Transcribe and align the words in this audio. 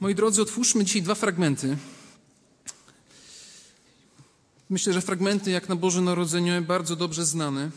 Moi 0.00 0.14
drodzy, 0.14 0.42
otwórzmy 0.42 0.84
dzisiaj 0.84 1.02
dwa 1.02 1.14
fragmenty. 1.14 1.76
Myślę, 4.70 4.92
że 4.92 5.00
fragmenty 5.00 5.50
jak 5.50 5.68
na 5.68 5.76
Boże 5.76 6.00
Narodzenie 6.00 6.62
bardzo 6.62 6.96
dobrze 6.96 7.26
znane. 7.26 7.70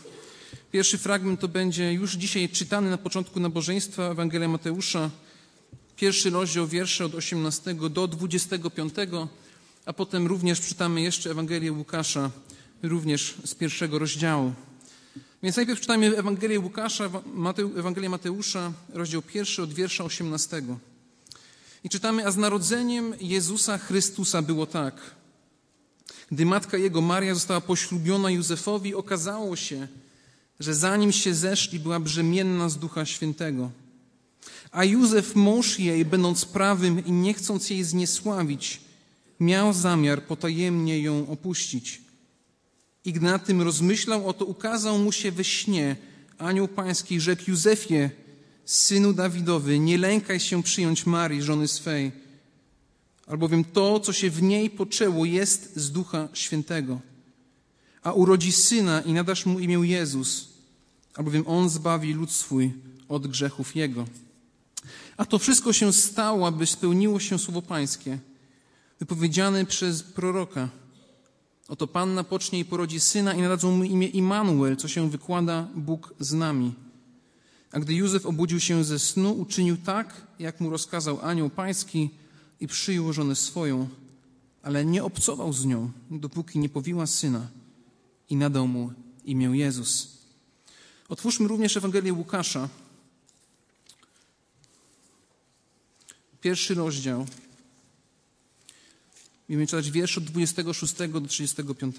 Pierwszy 0.72 0.98
fragment 0.98 1.40
to 1.40 1.48
będzie 1.48 1.92
już 1.92 2.12
dzisiaj 2.12 2.48
czytany 2.48 2.90
na 2.90 2.98
początku 2.98 3.40
nabożeństwa 3.40 4.02
Ewangelia 4.02 4.48
Mateusza, 4.48 5.10
pierwszy 5.96 6.30
rozdział 6.30 6.66
wiersze 6.66 7.04
od 7.04 7.14
18 7.14 7.74
do 7.74 8.08
25, 8.08 8.94
a 9.86 9.92
potem 9.92 10.26
również 10.26 10.60
czytamy 10.60 11.00
jeszcze 11.00 11.30
Ewangelię 11.30 11.72
Łukasza, 11.72 12.30
również 12.82 13.34
z 13.44 13.54
pierwszego 13.54 13.98
rozdziału. 13.98 14.52
Więc 15.42 15.56
najpierw 15.56 15.80
czytamy 15.80 16.16
Ewangelię 16.16 16.60
Łukasza, 16.60 17.10
Ewangelię 17.76 18.08
Mateusza, 18.08 18.72
rozdział 18.92 19.22
pierwszy 19.22 19.62
od 19.62 19.72
wiersza 19.72 20.04
18. 20.04 20.62
I 21.84 21.88
czytamy, 21.88 22.26
a 22.26 22.30
z 22.30 22.36
narodzeniem 22.36 23.14
Jezusa 23.20 23.78
Chrystusa 23.78 24.42
było 24.42 24.66
tak. 24.66 24.94
Gdy 26.30 26.46
matka 26.46 26.76
jego 26.76 27.00
Maria 27.00 27.34
została 27.34 27.60
poślubiona 27.60 28.30
Józefowi, 28.30 28.94
okazało 28.94 29.56
się, 29.56 29.88
że 30.60 30.74
zanim 30.74 31.12
się 31.12 31.34
zeszli, 31.34 31.78
była 31.78 32.00
brzemienna 32.00 32.68
z 32.68 32.78
Ducha 32.78 33.06
Świętego. 33.06 33.70
A 34.70 34.84
Józef, 34.84 35.36
mąż 35.36 35.78
jej, 35.78 36.04
będąc 36.04 36.44
prawym 36.44 37.06
i 37.06 37.12
nie 37.12 37.34
chcąc 37.34 37.70
jej 37.70 37.84
zniesławić, 37.84 38.80
miał 39.40 39.72
zamiar 39.72 40.22
potajemnie 40.22 41.00
ją 41.00 41.28
opuścić. 41.28 42.00
I 43.04 43.12
gdy 43.12 43.26
nad 43.26 43.46
tym 43.46 43.62
rozmyślał, 43.62 44.28
oto 44.28 44.44
ukazał 44.44 44.98
mu 44.98 45.12
się 45.12 45.32
we 45.32 45.44
śnie 45.44 45.96
anioł 46.38 46.68
pański, 46.68 47.20
rzekł 47.20 47.42
Józefie, 47.50 48.10
synu 48.68 49.12
Dawidowy, 49.12 49.78
nie 49.78 49.98
lękaj 49.98 50.40
się 50.40 50.62
przyjąć 50.62 51.06
Marii, 51.06 51.42
żony 51.42 51.68
swej, 51.68 52.12
albowiem 53.26 53.64
to, 53.64 54.00
co 54.00 54.12
się 54.12 54.30
w 54.30 54.42
niej 54.42 54.70
poczęło, 54.70 55.24
jest 55.24 55.76
z 55.76 55.92
Ducha 55.92 56.28
Świętego. 56.32 57.00
A 58.02 58.12
urodzi 58.12 58.52
syna 58.52 59.00
i 59.00 59.12
nadasz 59.12 59.46
mu 59.46 59.58
imię 59.58 59.88
Jezus, 59.88 60.48
albowiem 61.14 61.44
on 61.46 61.68
zbawi 61.68 62.14
lud 62.14 62.32
swój 62.32 62.72
od 63.08 63.26
grzechów 63.26 63.76
jego. 63.76 64.06
A 65.16 65.24
to 65.24 65.38
wszystko 65.38 65.72
się 65.72 65.92
stało, 65.92 66.46
aby 66.46 66.66
spełniło 66.66 67.20
się 67.20 67.38
słowo 67.38 67.62
Pańskie, 67.62 68.18
wypowiedziane 69.00 69.66
przez 69.66 70.02
proroka. 70.02 70.68
Oto 71.68 71.86
Panna 71.86 72.24
pocznie 72.24 72.58
i 72.58 72.64
porodzi 72.64 73.00
syna 73.00 73.34
i 73.34 73.42
nadadzą 73.42 73.76
mu 73.76 73.84
imię 73.84 74.06
Immanuel, 74.06 74.76
co 74.76 74.88
się 74.88 75.10
wykłada 75.10 75.68
Bóg 75.74 76.14
z 76.20 76.32
nami. 76.32 76.87
A 77.72 77.80
gdy 77.80 77.94
Józef 77.94 78.26
obudził 78.26 78.60
się 78.60 78.84
ze 78.84 78.98
snu, 78.98 79.32
uczynił 79.32 79.76
tak, 79.76 80.26
jak 80.38 80.60
mu 80.60 80.70
rozkazał 80.70 81.20
anioł 81.22 81.50
pański 81.50 82.10
i 82.60 82.66
przyjął 82.66 83.12
żonę 83.12 83.36
swoją, 83.36 83.88
ale 84.62 84.84
nie 84.84 85.04
obcował 85.04 85.52
z 85.52 85.64
nią, 85.64 85.90
dopóki 86.10 86.58
nie 86.58 86.68
powiła 86.68 87.06
syna 87.06 87.48
i 88.30 88.36
nadał 88.36 88.68
mu 88.68 88.92
imię 89.24 89.50
Jezus. 89.52 90.18
Otwórzmy 91.08 91.48
również 91.48 91.76
Ewangelię 91.76 92.12
Łukasza, 92.12 92.68
pierwszy 96.40 96.74
rozdział. 96.74 97.26
Będziemy 99.48 99.66
czytać 99.66 99.90
wiersz 99.90 100.18
od 100.18 100.24
26 100.24 100.94
do 101.12 101.20
35. 101.20 101.96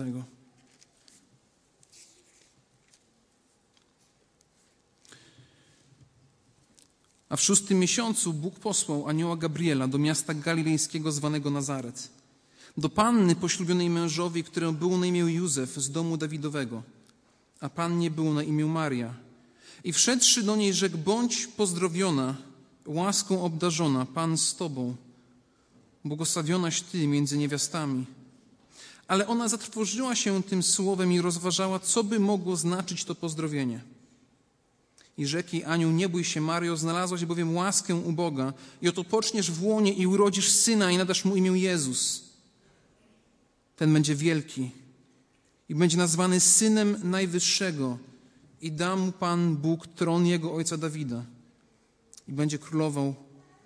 A 7.30 7.38
w 7.38 7.42
szóstym 7.42 7.80
miesiącu 7.80 8.34
Bóg 8.34 8.60
posłał 8.60 9.08
anioła 9.08 9.38
Gabriela 9.38 9.88
do 9.88 9.98
miasta 9.98 10.34
galilejskiego 10.34 11.12
zwanego 11.12 11.50
Nazaret, 11.50 12.10
do 12.78 12.90
panny 12.90 13.36
poślubionej 13.36 13.90
mężowi, 13.90 14.44
którą 14.44 14.76
był 14.76 14.98
na 14.98 15.06
imię 15.06 15.20
Józef 15.20 15.76
z 15.76 15.92
domu 15.92 16.18
Dawidowego, 16.18 16.84
a 17.60 17.70
pannie 17.70 18.12
było 18.12 18.34
na 18.34 18.44
imię 18.44 18.66
Maria. 18.66 19.14
I 19.84 19.94
wszedłszy 19.94 20.44
do 20.44 20.56
niej 20.56 20.74
rzekł, 20.74 20.98
bądź 20.98 21.48
pozdrowiona, 21.48 22.36
łaską 22.86 23.44
obdarzona, 23.44 24.06
Pan 24.06 24.38
z 24.38 24.56
Tobą, 24.56 24.96
błogosławionaś 26.06 26.82
Ty 26.82 27.08
między 27.08 27.38
niewiastami. 27.38 28.06
Ale 29.08 29.28
ona 29.28 29.48
zatrwożyła 29.48 30.16
się 30.16 30.44
tym 30.44 30.64
słowem 30.64 31.14
i 31.14 31.22
rozważała, 31.22 31.80
co 31.80 32.04
by 32.04 32.20
mogło 32.20 32.56
znaczyć 32.56 33.06
to 33.06 33.16
pozdrowienie. 33.16 33.82
I 35.20 35.28
rzeki 35.28 35.64
anioł, 35.64 35.92
nie 35.92 36.10
bój 36.10 36.24
się, 36.24 36.42
Mario, 36.42 36.78
znalazłaś 36.78 37.26
bowiem 37.26 37.56
łaskę 37.56 37.96
u 37.96 38.12
Boga 38.12 38.54
i 38.82 38.90
oto 38.90 39.04
poczniesz 39.04 39.52
w 39.52 39.64
łonie 39.64 39.94
i 39.94 40.08
urodzisz 40.08 40.52
syna 40.52 40.92
i 40.92 40.98
nadasz 40.98 41.26
mu 41.26 41.36
imię 41.36 41.52
Jezus. 41.52 42.24
Ten 43.76 43.94
będzie 43.94 44.16
wielki 44.16 44.72
i 45.70 45.76
będzie 45.76 45.98
nazwany 45.98 46.40
Synem 46.40 46.98
Najwyższego 47.04 47.98
i 48.62 48.72
da 48.72 48.96
mu 48.96 49.12
Pan 49.12 49.56
Bóg 49.56 49.88
tron 49.88 50.26
jego 50.26 50.54
ojca 50.54 50.78
Dawida 50.78 51.24
i 52.28 52.34
będzie 52.34 52.58
królował 52.58 53.16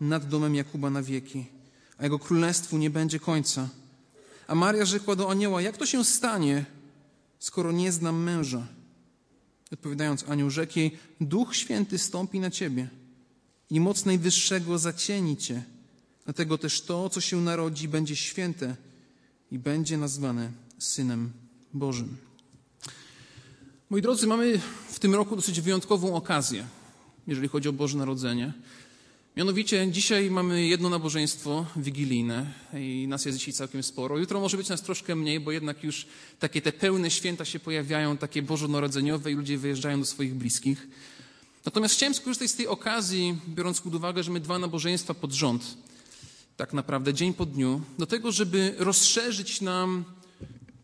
nad 0.02 0.28
domem 0.28 0.56
Jakuba 0.56 0.90
na 0.90 1.02
wieki, 1.02 1.46
a 1.98 2.04
jego 2.04 2.20
królestwu 2.20 2.78
nie 2.78 2.90
będzie 2.90 3.20
końca. 3.20 3.70
A 4.48 4.56
Maria 4.56 4.86
rzekła 4.86 5.16
do 5.16 5.32
anioła, 5.32 5.62
jak 5.62 5.78
to 5.78 5.86
się 5.86 6.06
stanie, 6.06 6.66
skoro 7.40 7.72
nie 7.72 7.92
znam 7.92 8.24
męża? 8.24 8.68
Odpowiadając 9.74 10.30
anioł 10.30 10.50
rzekł 10.50 10.80
jej, 10.80 10.98
Duch 11.22 11.56
Święty 11.56 11.98
stąpi 11.98 12.40
na 12.40 12.52
ciebie 12.52 12.90
i 13.70 13.80
moc 13.80 14.06
Najwyższego 14.06 14.78
zacieni 14.78 15.38
cię. 15.38 15.64
Dlatego 16.26 16.58
też 16.58 16.82
to, 16.82 17.10
co 17.10 17.22
się 17.22 17.42
narodzi, 17.42 17.88
będzie 17.88 18.16
święte 18.16 18.76
i 19.52 19.60
będzie 19.60 19.98
nazwane 19.98 20.52
Synem 20.80 21.32
Bożym. 21.74 22.18
Moi 23.90 24.02
drodzy, 24.02 24.28
mamy 24.28 24.62
w 24.90 25.00
tym 25.00 25.16
roku 25.16 25.36
dosyć 25.36 25.62
wyjątkową 25.62 26.16
okazję, 26.16 26.66
jeżeli 27.28 27.48
chodzi 27.48 27.70
o 27.70 27.74
Boże 27.74 27.98
Narodzenie. 27.98 28.54
Mianowicie 29.38 29.92
dzisiaj 29.92 30.32
mamy 30.32 30.68
jedno 30.68 30.90
nabożeństwo 30.90 31.66
wigilijne 31.76 32.54
i 32.74 33.06
nas 33.08 33.26
jest 33.26 33.38
dzisiaj 33.38 33.54
całkiem 33.54 33.84
sporo. 33.84 34.18
Jutro 34.18 34.40
może 34.40 34.58
być 34.58 34.70
nas 34.70 34.82
troszkę 34.82 35.16
mniej, 35.16 35.40
bo 35.40 35.52
jednak 35.52 35.84
już 35.84 36.06
takie 36.40 36.62
te 36.62 36.72
pełne 36.72 37.12
święta 37.12 37.46
się 37.46 37.60
pojawiają, 37.60 38.18
takie 38.18 38.42
bożonarodzeniowe 38.42 39.32
i 39.32 39.36
ludzie 39.36 39.58
wyjeżdżają 39.58 40.00
do 40.00 40.06
swoich 40.06 40.36
bliskich. 40.36 40.88
Natomiast 41.66 41.96
chciałem 41.96 42.14
skorzystać 42.14 42.52
z 42.52 42.56
tej 42.56 42.68
okazji, 42.68 43.38
biorąc 43.48 43.82
pod 43.82 43.96
uwagę, 43.96 44.24
że 44.24 44.32
my 44.32 44.40
dwa 44.40 44.60
nabożeństwa 44.60 45.14
pod 45.14 45.34
rząd, 45.34 45.78
tak 46.58 46.74
naprawdę 46.74 47.14
dzień 47.14 47.34
po 47.34 47.46
dniu, 47.46 47.82
do 48.00 48.06
tego, 48.06 48.32
żeby 48.32 48.76
rozszerzyć 48.78 49.62
nam 49.62 50.04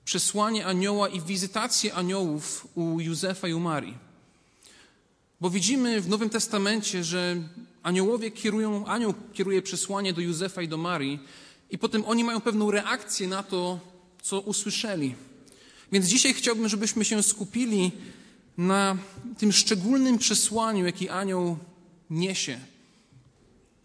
przesłanie 0.06 0.66
anioła 0.66 1.10
i 1.10 1.22
wizytację 1.22 1.94
aniołów 1.94 2.68
u 2.76 3.00
Józefa 3.00 3.48
i 3.48 3.54
u 3.54 3.60
Marii. 3.60 3.98
Bo 5.42 5.50
widzimy 5.50 6.02
w 6.02 6.10
Nowym 6.10 6.30
Testamencie, 6.30 7.04
że 7.04 7.38
aniołowie 7.84 8.31
kierują, 8.31 8.85
anioł 8.85 9.13
kieruje 9.34 9.62
przesłanie 9.62 10.13
do 10.13 10.22
Józefa 10.22 10.62
i 10.62 10.67
do 10.67 10.78
Marii 10.78 11.19
i 11.69 11.78
potem 11.78 12.06
oni 12.06 12.23
mają 12.23 12.41
pewną 12.41 12.72
reakcję 12.72 13.28
na 13.28 13.44
to, 13.44 13.79
co 14.22 14.40
usłyszeli. 14.40 15.16
Więc 15.91 16.06
dzisiaj 16.06 16.34
chciałbym, 16.34 16.69
żebyśmy 16.69 17.06
się 17.06 17.23
skupili 17.23 17.91
na 18.57 18.97
tym 19.38 19.51
szczególnym 19.51 20.18
przesłaniu, 20.18 20.85
jaki 20.85 21.09
anioł 21.09 21.57
niesie. 22.09 22.59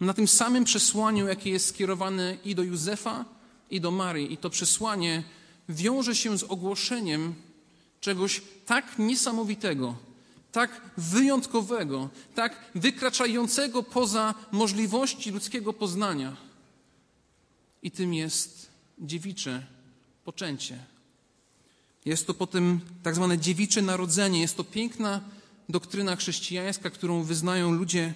Na 0.01 0.15
tym 0.15 0.29
samym 0.29 0.65
przesłaniu, 0.65 1.29
jakie 1.29 1.51
jest 1.51 1.67
skierowane 1.67 2.37
i 2.45 2.55
do 2.55 2.63
Józefa, 2.63 3.25
i 3.71 3.81
do 3.81 3.91
Marii. 3.91 4.33
I 4.33 4.37
to 4.37 4.51
przesłanie 4.51 5.23
wiąże 5.69 6.15
się 6.17 6.39
z 6.39 6.43
ogłoszeniem 6.43 7.35
czegoś 8.01 8.43
tak 8.67 8.99
niesamowitego, 8.99 9.97
tak 10.55 10.81
wyjątkowego, 10.97 12.09
tak 12.35 12.71
wykraczającego 12.75 13.83
poza 13.83 14.35
możliwości 14.53 15.31
ludzkiego 15.31 15.73
poznania. 15.73 16.37
I 17.83 17.91
tym 17.91 18.15
jest 18.15 18.71
dziewicze 18.99 19.67
poczęcie. 20.25 20.79
Jest 22.05 22.27
to 22.27 22.35
potem 22.35 22.81
tak 23.03 23.15
zwane 23.15 23.39
dziewicze 23.39 23.83
narodzenie. 23.83 24.41
Jest 24.41 24.57
to 24.57 24.65
piękna 24.65 25.21
doktryna 25.69 26.17
chrześcijańska, 26.17 26.91
którą 26.91 27.23
wyznają 27.23 27.73
ludzie 27.73 28.15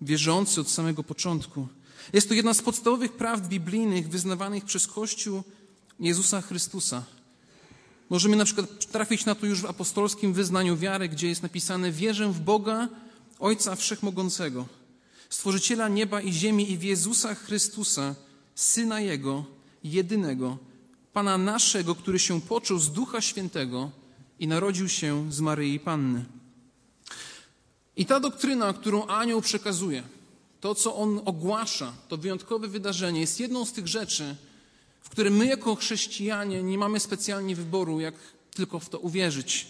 wierzący 0.00 0.60
od 0.60 0.70
samego 0.70 1.02
początku. 1.02 1.68
Jest 2.12 2.28
to 2.28 2.34
jedna 2.34 2.54
z 2.54 2.62
podstawowych 2.62 3.12
prawd 3.12 3.48
biblijnych 3.48 4.08
wyznawanych 4.08 4.64
przez 4.64 4.86
Kościół 4.86 5.42
Jezusa 6.00 6.40
Chrystusa. 6.40 7.04
Możemy 8.10 8.36
na 8.36 8.44
przykład 8.44 8.86
trafić 8.86 9.24
na 9.24 9.34
to 9.34 9.46
już 9.46 9.60
w 9.60 9.66
apostolskim 9.66 10.32
wyznaniu 10.32 10.76
wiary, 10.76 11.08
gdzie 11.08 11.28
jest 11.28 11.42
napisane: 11.42 11.92
Wierzę 11.92 12.28
w 12.28 12.40
Boga, 12.40 12.88
Ojca 13.38 13.76
Wszechmogącego, 13.76 14.66
Stworzyciela 15.30 15.88
nieba 15.88 16.20
i 16.20 16.32
ziemi 16.32 16.72
i 16.72 16.78
w 16.78 16.82
Jezusa 16.82 17.34
Chrystusa, 17.34 18.14
Syna 18.54 19.00
Jego, 19.00 19.44
jedynego, 19.84 20.58
Pana 21.12 21.38
naszego, 21.38 21.94
który 21.94 22.18
się 22.18 22.40
począł 22.40 22.78
z 22.78 22.92
Ducha 22.92 23.20
Świętego 23.20 23.90
i 24.38 24.48
narodził 24.48 24.88
się 24.88 25.32
z 25.32 25.40
Maryi 25.40 25.80
Panny. 25.80 26.24
I 27.96 28.06
ta 28.06 28.20
doktryna, 28.20 28.72
którą 28.72 29.06
anioł 29.06 29.40
przekazuje, 29.40 30.02
to, 30.60 30.74
co 30.74 30.96
on 30.96 31.20
ogłasza, 31.24 31.92
to 32.08 32.16
wyjątkowe 32.16 32.68
wydarzenie, 32.68 33.20
jest 33.20 33.40
jedną 33.40 33.64
z 33.64 33.72
tych 33.72 33.88
rzeczy, 33.88 34.36
w 35.00 35.08
które 35.08 35.30
my 35.30 35.46
jako 35.46 35.74
chrześcijanie 35.74 36.62
nie 36.62 36.78
mamy 36.78 37.00
specjalnie 37.00 37.56
wyboru, 37.56 38.00
jak 38.00 38.14
tylko 38.54 38.80
w 38.80 38.88
to 38.88 38.98
uwierzyć. 38.98 39.66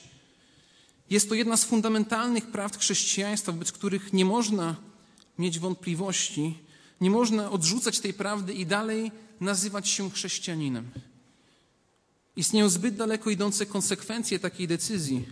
Jest 1.11 1.29
to 1.29 1.35
jedna 1.35 1.57
z 1.57 1.65
fundamentalnych 1.65 2.47
prawd 2.47 2.79
chrześcijaństwa, 2.79 3.53
wobec 3.53 3.73
których 3.73 4.13
nie 4.13 4.25
można 4.25 4.77
mieć 5.39 5.59
wątpliwości, 5.59 6.59
nie 7.01 7.11
można 7.11 7.51
odrzucać 7.51 8.01
tej 8.01 8.15
prawdy 8.15 8.55
i 8.55 8.67
dalej 8.67 9.13
nazywać 9.41 9.89
się 9.89 10.11
chrześcijaninem. 10.11 10.91
Istnieją 12.37 12.69
zbyt 12.69 12.97
daleko 12.97 13.31
idące 13.31 13.67
konsekwencje 13.67 14.39
takiej 14.39 14.69
decyzji. 14.69 15.25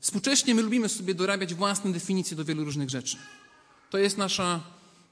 Współcześnie 0.00 0.54
my 0.54 0.62
lubimy 0.62 0.88
sobie 0.88 1.14
dorabiać 1.14 1.54
własne 1.54 1.92
definicje 1.92 2.36
do 2.36 2.44
wielu 2.44 2.64
różnych 2.64 2.90
rzeczy. 2.90 3.16
To 3.90 3.98
jest 3.98 4.18
nasza, 4.18 4.60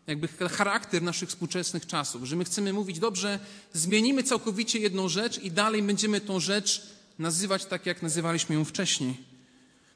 jakby 0.09 0.29
charakter 0.29 1.03
naszych 1.03 1.29
współczesnych 1.29 1.87
czasów, 1.87 2.25
że 2.25 2.37
my 2.37 2.45
chcemy 2.45 2.73
mówić, 2.73 2.99
dobrze, 2.99 3.39
zmienimy 3.73 4.23
całkowicie 4.23 4.79
jedną 4.79 5.09
rzecz 5.09 5.39
i 5.39 5.51
dalej 5.51 5.83
będziemy 5.83 6.21
tą 6.21 6.41
rzecz 6.41 6.83
nazywać 7.19 7.65
tak, 7.65 7.87
jak 7.87 8.03
nazywaliśmy 8.03 8.55
ją 8.55 8.65
wcześniej. 8.65 9.17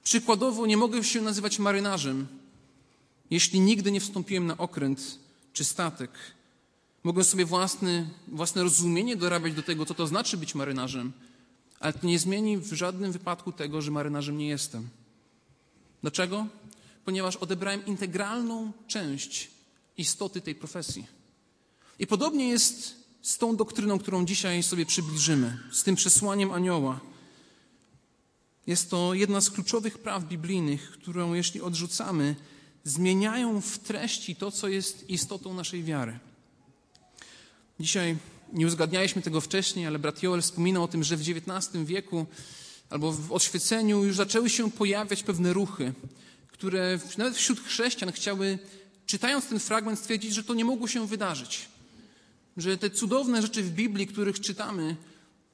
Przykładowo, 0.04 0.66
nie 0.66 0.76
mogę 0.76 1.04
się 1.04 1.22
nazywać 1.22 1.58
marynarzem, 1.58 2.26
jeśli 3.30 3.60
nigdy 3.60 3.92
nie 3.92 4.00
wstąpiłem 4.00 4.46
na 4.46 4.58
okręt 4.58 5.18
czy 5.52 5.64
statek. 5.64 6.10
Mogę 7.04 7.24
sobie 7.24 7.44
własny, 7.44 8.10
własne 8.28 8.62
rozumienie 8.62 9.16
dorabiać 9.16 9.54
do 9.54 9.62
tego, 9.62 9.86
co 9.86 9.94
to 9.94 10.06
znaczy 10.06 10.36
być 10.36 10.54
marynarzem, 10.54 11.12
ale 11.80 11.92
to 11.92 12.06
nie 12.06 12.18
zmieni 12.18 12.58
w 12.58 12.72
żadnym 12.72 13.12
wypadku 13.12 13.52
tego, 13.52 13.82
że 13.82 13.90
marynarzem 13.90 14.38
nie 14.38 14.48
jestem. 14.48 14.88
Dlaczego? 16.02 16.46
Ponieważ 17.04 17.36
odebrałem 17.36 17.86
integralną 17.86 18.72
część 18.88 19.51
istoty 19.96 20.40
tej 20.40 20.54
profesji. 20.54 21.06
I 21.98 22.06
podobnie 22.06 22.48
jest 22.48 22.94
z 23.22 23.38
tą 23.38 23.56
doktryną, 23.56 23.98
którą 23.98 24.24
dzisiaj 24.24 24.62
sobie 24.62 24.86
przybliżymy, 24.86 25.58
z 25.72 25.82
tym 25.82 25.96
przesłaniem 25.96 26.50
anioła. 26.50 27.00
Jest 28.66 28.90
to 28.90 29.14
jedna 29.14 29.40
z 29.40 29.50
kluczowych 29.50 29.98
praw 29.98 30.24
biblijnych, 30.24 30.90
którą 30.90 31.34
jeśli 31.34 31.60
odrzucamy, 31.60 32.36
zmieniają 32.84 33.60
w 33.60 33.78
treści 33.78 34.36
to, 34.36 34.50
co 34.50 34.68
jest 34.68 35.10
istotą 35.10 35.54
naszej 35.54 35.84
wiary. 35.84 36.18
Dzisiaj 37.80 38.16
nie 38.52 38.66
uzgadnialiśmy 38.66 39.22
tego 39.22 39.40
wcześniej, 39.40 39.86
ale 39.86 39.98
brat 39.98 40.22
Joel 40.22 40.42
wspominał 40.42 40.82
o 40.82 40.88
tym, 40.88 41.04
że 41.04 41.16
w 41.16 41.20
XIX 41.20 41.84
wieku 41.84 42.26
albo 42.90 43.12
w 43.12 43.32
oświeceniu 43.32 44.04
już 44.04 44.16
zaczęły 44.16 44.50
się 44.50 44.70
pojawiać 44.70 45.22
pewne 45.22 45.52
ruchy, 45.52 45.92
które 46.48 46.98
nawet 47.18 47.36
wśród 47.36 47.60
chrześcijan 47.60 48.12
chciały, 48.12 48.58
czytając 49.12 49.46
ten 49.46 49.60
fragment, 49.60 49.98
stwierdzić, 49.98 50.34
że 50.34 50.44
to 50.44 50.54
nie 50.54 50.64
mogło 50.64 50.88
się 50.88 51.06
wydarzyć. 51.06 51.68
Że 52.56 52.78
te 52.78 52.90
cudowne 52.90 53.42
rzeczy 53.42 53.62
w 53.62 53.70
Biblii, 53.70 54.06
których 54.06 54.40
czytamy, 54.40 54.96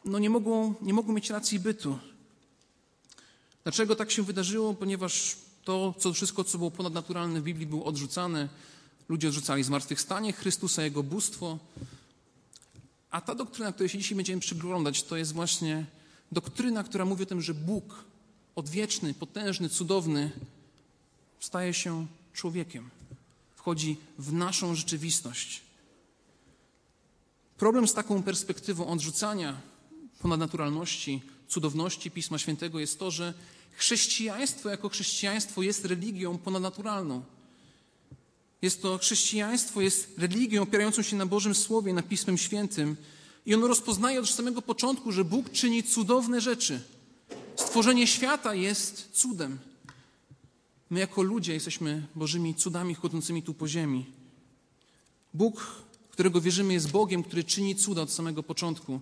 no 0.05 0.19
nie, 0.19 0.31
mogą, 0.31 0.75
nie 0.83 0.95
mogą 0.95 1.13
mieć 1.13 1.31
racji 1.31 1.59
bytu. 1.59 1.99
Dlaczego 3.63 3.97
tak 3.97 4.11
się 4.11 4.23
wydarzyło? 4.23 4.75
Ponieważ 4.75 5.37
to, 5.65 5.95
co 5.99 6.13
wszystko, 6.13 6.45
co 6.45 6.59
było 6.59 6.71
ponadnaturalne 6.71 7.41
w 7.41 7.45
Biblii, 7.45 7.67
było 7.67 7.85
odrzucane. 7.85 8.49
Ludzie 9.09 9.29
odrzucali 9.29 9.63
zmartwychwstanie 9.63 10.33
Chrystusa, 10.33 10.83
Jego 10.83 11.03
bóstwo. 11.03 11.59
A 13.11 13.21
ta 13.21 13.35
doktryna, 13.35 13.73
której 13.73 13.89
się 13.89 13.99
dzisiaj 13.99 14.17
będziemy 14.17 14.41
przyglądać, 14.41 15.03
to 15.03 15.17
jest 15.17 15.33
właśnie 15.33 15.87
doktryna, 16.33 16.85
która 16.85 17.05
mówi 17.05 17.23
o 17.23 17.27
tym, 17.27 17.41
że 17.41 17.55
Bóg, 17.55 18.05
odwieczny, 18.57 19.15
potężny, 19.15 19.69
cudowny, 19.69 20.31
staje 21.41 21.75
się 21.75 22.07
człowiekiem. 22.33 22.98
Wchodzi 23.69 23.97
w 24.19 24.33
naszą 24.33 24.75
rzeczywistość. 24.75 25.61
Problem 27.59 27.89
z 27.89 27.95
taką 27.95 28.23
perspektywą 28.23 28.87
odrzucania 28.87 29.61
ponadnaturalności, 30.19 31.23
cudowności 31.49 32.11
Pisma 32.11 32.39
Świętego 32.39 32.81
jest 32.81 32.99
to, 32.99 33.11
że 33.11 33.35
chrześcijaństwo 33.73 34.69
jako 34.69 34.89
chrześcijaństwo 34.89 35.63
jest 35.63 35.85
religią 35.85 36.39
ponadnaturalną. 36.39 37.23
Jest 38.63 38.83
to 38.83 38.99
chrześcijaństwo, 38.99 39.81
jest 39.81 40.19
religią 40.19 40.63
opierającą 40.63 41.03
się 41.03 41.17
na 41.17 41.27
Bożym 41.27 41.55
Słowie, 41.55 41.93
na 41.93 42.03
Pismem 42.03 42.39
Świętym. 42.39 42.97
I 43.47 43.55
ono 43.55 43.67
rozpoznaje 43.67 44.21
od 44.21 44.31
samego 44.31 44.63
początku, 44.63 45.13
że 45.13 45.25
Bóg 45.25 45.51
czyni 45.53 45.83
cudowne 45.83 46.41
rzeczy. 46.41 46.81
Stworzenie 47.57 48.07
świata 48.07 48.55
jest 48.55 49.09
cudem. 49.13 49.59
My 50.91 51.01
jako 51.01 51.23
ludzie 51.23 51.55
jesteśmy 51.55 52.07
Bożymi 52.15 52.55
cudami 52.55 52.95
chodzącymi 52.95 53.43
tu 53.43 53.55
po 53.55 53.69
ziemi. 53.69 54.07
Bóg, 55.35 55.83
którego 56.11 56.41
wierzymy, 56.41 56.73
jest 56.73 56.91
Bogiem, 56.91 57.23
który 57.23 57.45
czyni 57.45 57.77
cuda 57.77 58.03
od 58.03 58.11
samego 58.11 58.43
początku. 58.43 59.01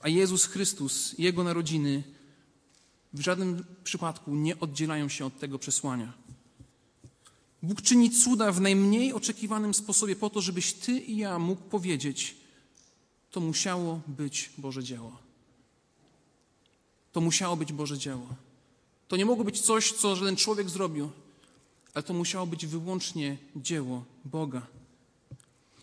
A 0.00 0.08
Jezus 0.08 0.44
Chrystus 0.44 1.18
i 1.18 1.22
Jego 1.22 1.44
narodziny 1.44 2.02
w 3.12 3.20
żadnym 3.20 3.64
przypadku 3.84 4.34
nie 4.34 4.60
oddzielają 4.60 5.08
się 5.08 5.26
od 5.26 5.38
tego 5.38 5.58
przesłania. 5.58 6.12
Bóg 7.62 7.82
czyni 7.82 8.10
cuda 8.10 8.52
w 8.52 8.60
najmniej 8.60 9.12
oczekiwanym 9.12 9.74
sposobie 9.74 10.16
po 10.16 10.30
to, 10.30 10.40
żebyś 10.40 10.72
ty 10.72 10.92
i 10.92 11.16
ja 11.16 11.38
mógł 11.38 11.62
powiedzieć, 11.62 12.36
to 13.30 13.40
musiało 13.40 14.00
być 14.06 14.50
Boże 14.58 14.84
dzieło. 14.84 15.18
To 17.12 17.20
musiało 17.20 17.56
być 17.56 17.72
Boże 17.72 17.98
dzieło. 17.98 18.26
To 19.10 19.16
nie 19.16 19.24
mogło 19.24 19.44
być 19.44 19.60
coś, 19.60 19.92
co 19.92 20.16
żaden 20.16 20.36
człowiek 20.36 20.70
zrobił, 20.70 21.10
ale 21.94 22.02
to 22.02 22.14
musiało 22.14 22.46
być 22.46 22.66
wyłącznie 22.66 23.36
dzieło 23.56 24.04
Boga. 24.24 24.66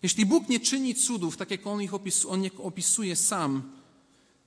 Jeśli 0.02 0.26
Bóg 0.26 0.48
nie 0.48 0.60
czyni 0.60 0.94
cudów, 0.94 1.36
tak 1.36 1.50
jak 1.50 1.66
On 1.66 1.82
ich 1.82 1.94
opisuje, 1.94 2.34
on 2.34 2.50
opisuje 2.58 3.16
sam, 3.16 3.72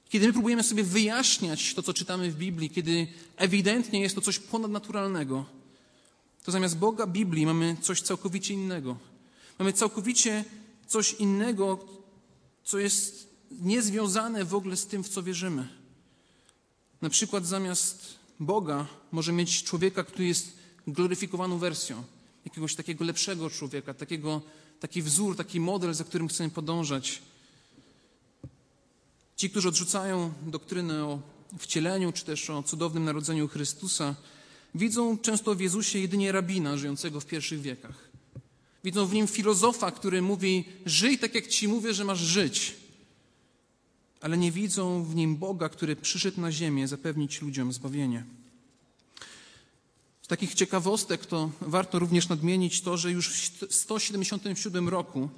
kiedy 0.10 0.28
my 0.28 0.34
próbujemy 0.34 0.64
sobie 0.64 0.84
wyjaśniać 0.84 1.74
to, 1.74 1.84
co 1.84 1.94
czytamy 1.94 2.32
w 2.32 2.36
Biblii, 2.36 2.70
kiedy 2.70 3.08
ewidentnie 3.38 4.02
jest 4.02 4.16
to 4.16 4.22
coś 4.22 4.40
ponadnaturalnego, 4.40 5.46
to 6.44 6.52
zamiast 6.52 6.78
Boga 6.78 7.08
Biblii 7.08 7.46
mamy 7.46 7.78
coś 7.82 8.02
całkowicie 8.02 8.54
innego. 8.54 8.98
Mamy 9.60 9.74
całkowicie 9.74 10.46
coś 10.88 11.14
innego, 11.14 11.80
co 12.64 12.80
jest 12.80 13.28
niezwiązane 13.52 14.46
w 14.46 14.56
ogóle 14.56 14.78
z 14.78 14.86
tym, 14.86 15.04
w 15.04 15.10
co 15.10 15.24
wierzymy. 15.24 15.68
Na 17.02 17.10
przykład 17.10 17.46
zamiast 17.46 18.21
Boga 18.42 18.88
może 19.12 19.34
mieć 19.34 19.64
człowieka, 19.64 20.04
który 20.04 20.26
jest 20.26 20.58
gloryfikowaną 20.88 21.58
wersją, 21.58 22.04
jakiegoś 22.46 22.76
takiego 22.76 23.06
lepszego 23.06 23.50
człowieka, 23.50 23.94
takiego, 23.94 24.42
taki 24.80 25.02
wzór, 25.02 25.36
taki 25.38 25.60
model, 25.60 25.94
za 25.94 26.04
którym 26.04 26.28
chcemy 26.28 26.50
podążać. 26.50 27.22
Ci, 29.36 29.50
którzy 29.50 29.68
odrzucają 29.68 30.34
doktrynę 30.48 31.06
o 31.06 31.20
wcieleniu, 31.58 32.12
czy 32.12 32.26
też 32.26 32.50
o 32.50 32.64
cudownym 32.64 33.04
narodzeniu 33.04 33.48
Chrystusa, 33.48 34.16
widzą 34.76 35.18
często 35.18 35.56
w 35.56 35.60
Jezusie 35.60 36.00
jedynie 36.00 36.32
rabina 36.32 36.78
żyjącego 36.78 37.20
w 37.20 37.26
pierwszych 37.26 37.62
wiekach. 37.62 38.10
Widzą 38.84 39.06
w 39.06 39.14
nim 39.14 39.28
filozofa, 39.28 39.92
który 39.92 40.22
mówi: 40.22 40.66
Żyj 40.86 41.20
tak, 41.20 41.36
jak 41.36 41.48
ci 41.48 41.68
mówię, 41.68 41.94
że 41.94 42.06
masz 42.06 42.20
żyć. 42.20 42.76
Ale 44.22 44.38
nie 44.38 44.52
widzą 44.52 45.04
w 45.04 45.16
nim 45.16 45.38
Boga, 45.38 45.70
który 45.70 45.96
przyszedł 45.96 46.42
na 46.42 46.52
ziemię 46.52 46.88
zapewnić 46.88 47.42
ludziom 47.42 47.74
zbawienie. 47.74 48.24
Z 50.22 50.28
takich 50.28 50.54
ciekawostek 50.54 51.26
to 51.26 51.52
warto 51.62 52.00
również 52.00 52.30
nadmienić 52.30 52.82
to, 52.82 52.98
że 52.98 53.12
już 53.12 53.30
w 53.30 53.74
177 53.74 54.90
roku 54.90 55.30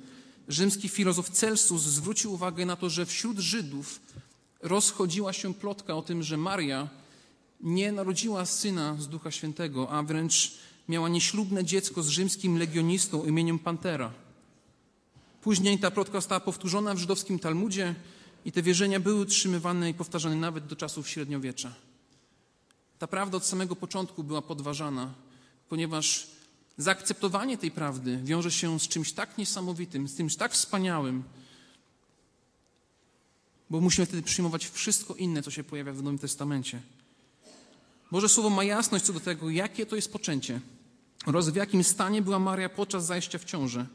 rzymski 0.47 0.89
filozof 0.89 1.29
Celsus 1.29 1.81
zwrócił 1.81 2.33
uwagę 2.33 2.65
na 2.65 2.75
to, 2.75 2.89
że 2.89 3.05
wśród 3.05 3.39
Żydów 3.39 3.99
rozchodziła 4.61 5.33
się 5.33 5.53
plotka 5.53 5.95
o 5.95 6.01
tym, 6.01 6.23
że 6.23 6.37
Maria 6.37 6.89
nie 7.61 7.91
narodziła 7.91 8.45
syna 8.45 8.97
z 8.99 9.07
Ducha 9.07 9.31
Świętego, 9.31 9.89
a 9.89 10.03
wręcz 10.03 10.51
miała 10.89 11.09
nieślubne 11.09 11.65
dziecko 11.65 12.03
z 12.03 12.07
rzymskim 12.07 12.57
legionistą 12.57 13.25
imieniem 13.25 13.59
Pantera. 13.59 14.11
Później 15.41 15.79
ta 15.79 15.91
plotka 15.91 16.17
została 16.17 16.39
powtórzona 16.39 16.93
w 16.93 16.97
żydowskim 16.97 17.39
Talmudzie 17.39 17.95
i 18.45 18.51
te 18.51 18.61
wierzenia 18.61 18.99
były 18.99 19.21
utrzymywane 19.21 19.89
i 19.89 19.93
powtarzane 19.93 20.35
nawet 20.35 20.65
do 20.65 20.75
czasów 20.75 21.09
średniowiecza. 21.09 21.73
Ta 22.99 23.07
prawda 23.07 23.37
od 23.37 23.45
samego 23.45 23.75
początku 23.75 24.23
była 24.23 24.41
podważana, 24.41 25.13
ponieważ 25.69 26.27
zaakceptowanie 26.77 27.57
tej 27.57 27.71
prawdy 27.71 28.19
wiąże 28.23 28.51
się 28.51 28.79
z 28.79 28.87
czymś 28.87 29.13
tak 29.13 29.37
niesamowitym, 29.37 30.07
z 30.07 30.17
czymś 30.17 30.35
tak 30.35 30.51
wspaniałym, 30.51 31.23
bo 33.69 33.81
musimy 33.81 34.05
wtedy 34.05 34.21
przyjmować 34.21 34.67
wszystko 34.67 35.15
inne, 35.15 35.43
co 35.43 35.51
się 35.51 35.63
pojawia 35.63 35.93
w 35.93 36.03
Nowym 36.03 36.19
Testamencie. 36.19 36.81
Boże 38.11 38.29
Słowo 38.29 38.49
ma 38.49 38.63
jasność 38.63 39.05
co 39.05 39.13
do 39.13 39.19
tego, 39.19 39.49
jakie 39.49 39.85
to 39.85 39.95
jest 39.95 40.11
poczęcie 40.11 40.59
oraz 41.25 41.49
w 41.49 41.55
jakim 41.55 41.83
stanie 41.83 42.21
była 42.21 42.39
Maria 42.39 42.69
podczas 42.69 43.05
zajścia 43.05 43.39
w 43.39 43.45
ciąży. 43.45 43.85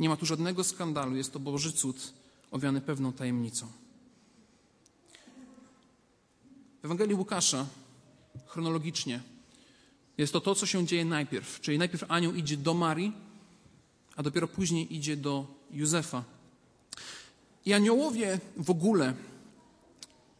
Nie 0.00 0.08
ma 0.08 0.16
tu 0.16 0.26
żadnego 0.26 0.64
skandalu, 0.64 1.16
jest 1.16 1.32
to 1.32 1.38
Boży 1.38 1.72
cud 1.72 2.12
owiany 2.50 2.80
pewną 2.80 3.12
tajemnicą. 3.12 3.66
W 6.82 6.84
Ewangelii 6.84 7.14
Łukasza 7.14 7.66
chronologicznie 8.46 9.20
jest 10.18 10.32
to 10.32 10.40
to, 10.40 10.54
co 10.54 10.66
się 10.66 10.86
dzieje 10.86 11.04
najpierw. 11.04 11.60
Czyli 11.60 11.78
najpierw 11.78 12.04
anioł 12.08 12.34
idzie 12.34 12.56
do 12.56 12.74
Marii, 12.74 13.12
a 14.16 14.22
dopiero 14.22 14.48
później 14.48 14.96
idzie 14.96 15.16
do 15.16 15.46
Józefa. 15.70 16.24
I 17.66 17.72
aniołowie 17.72 18.40
w 18.56 18.70
ogóle 18.70 19.14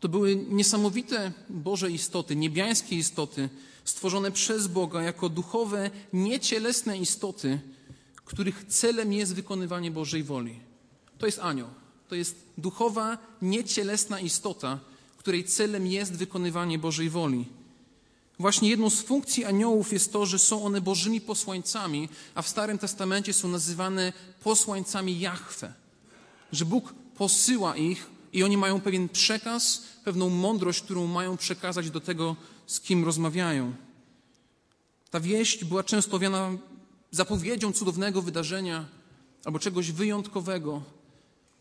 to 0.00 0.09
były 0.09 0.37
niesamowite 0.37 1.33
Boże 1.50 1.90
istoty, 1.90 2.37
niebiańskie 2.37 2.97
istoty, 2.97 3.49
stworzone 3.85 4.31
przez 4.31 4.67
Boga 4.67 5.02
jako 5.02 5.29
duchowe, 5.29 5.90
niecielesne 6.12 6.99
istoty, 6.99 7.61
których 8.25 8.64
celem 8.64 9.12
jest 9.12 9.35
wykonywanie 9.35 9.90
Bożej 9.90 10.23
woli. 10.23 10.61
To 11.19 11.26
jest 11.26 11.38
anioł. 11.38 11.69
To 12.11 12.14
jest 12.14 12.37
duchowa, 12.59 13.19
niecielesna 13.43 14.21
istota, 14.21 14.79
której 15.19 15.45
celem 15.45 15.87
jest 15.87 16.12
wykonywanie 16.12 16.79
Bożej 16.79 17.11
woli. 17.11 17.45
Właśnie 18.38 18.71
jedną 18.71 18.90
z 18.90 19.02
funkcji 19.02 19.45
aniołów 19.45 19.93
jest 19.93 20.12
to, 20.12 20.26
że 20.26 20.38
są 20.38 20.64
one 20.64 20.81
Bożymi 20.81 21.21
posłańcami, 21.21 22.09
a 22.35 22.43
w 22.43 22.49
Starym 22.49 22.79
Testamencie 22.79 23.33
są 23.33 23.49
nazywane 23.49 24.12
posłańcami 24.43 25.21
Jahwe. 25.21 25.73
Że 26.52 26.64
Bóg 26.64 26.95
posyła 27.17 27.76
ich 27.76 28.11
i 28.33 28.43
oni 28.43 28.57
mają 28.57 28.81
pewien 28.81 29.09
przekaz, 29.09 29.83
pewną 30.05 30.29
mądrość, 30.29 30.83
którą 30.83 31.07
mają 31.07 31.37
przekazać 31.37 31.90
do 31.90 32.00
tego, 32.00 32.37
z 32.67 32.81
kim 32.81 33.05
rozmawiają. 33.05 33.73
Ta 35.11 35.21
wieść 35.21 35.64
była 35.64 35.85
często 35.85 36.17
owiana 36.17 36.50
zapowiedzią 37.11 37.73
cudownego 37.73 38.23
wydarzenia 38.23 38.85
albo 39.45 39.59
czegoś 39.59 39.93
wyjątkowego. 39.93 41.00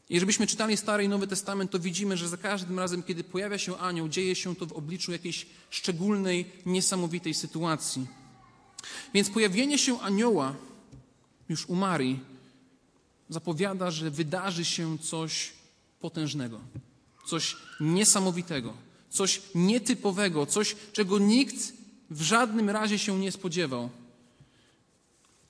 I 0.09 0.19
żebyśmy 0.19 0.47
czytali 0.47 0.77
Stary 0.77 1.03
i 1.03 1.09
Nowy 1.09 1.27
Testament, 1.27 1.71
to 1.71 1.79
widzimy, 1.79 2.17
że 2.17 2.29
za 2.29 2.37
każdym 2.37 2.79
razem, 2.79 3.03
kiedy 3.03 3.23
pojawia 3.23 3.57
się 3.57 3.77
anioł, 3.77 4.09
dzieje 4.09 4.35
się 4.35 4.55
to 4.55 4.65
w 4.65 4.73
obliczu 4.73 5.11
jakiejś 5.11 5.45
szczególnej, 5.69 6.45
niesamowitej 6.65 7.33
sytuacji. 7.33 8.07
Więc 9.13 9.29
pojawienie 9.29 9.77
się 9.77 9.99
anioła 9.99 10.55
już 11.49 11.69
u 11.69 11.75
Marii 11.75 12.19
zapowiada, 13.29 13.91
że 13.91 14.11
wydarzy 14.11 14.65
się 14.65 14.97
coś 14.97 15.53
potężnego, 15.99 16.59
coś 17.25 17.57
niesamowitego, 17.79 18.73
coś 19.09 19.41
nietypowego, 19.55 20.45
coś, 20.45 20.75
czego 20.93 21.19
nikt 21.19 21.73
w 22.09 22.21
żadnym 22.21 22.69
razie 22.69 22.99
się 22.99 23.19
nie 23.19 23.31
spodziewał. 23.31 23.89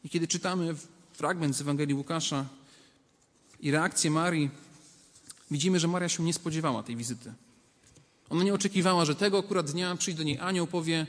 I 0.04 0.10
kiedy 0.10 0.28
czytamy 0.28 0.76
fragment 1.14 1.56
z 1.56 1.62
Ewangelii 1.62 1.96
Łukasza 1.96 2.46
i 3.60 3.72
reakcję 3.72 4.12
Marii, 4.12 4.50
widzimy, 5.52 5.80
że 5.80 5.88
Maria 5.88 6.10
się 6.10 6.24
nie 6.24 6.34
spodziewała 6.34 6.84
tej 6.84 6.96
wizyty. 6.96 7.34
Ona 8.30 8.44
nie 8.44 8.54
oczekiwała, 8.54 9.06
że 9.06 9.16
tego 9.16 9.40
akurat 9.40 9.72
dnia 9.72 9.96
przyjdzie 9.96 10.18
do 10.18 10.24
niej 10.24 10.40
anioł, 10.40 10.68
powie: 10.68 11.08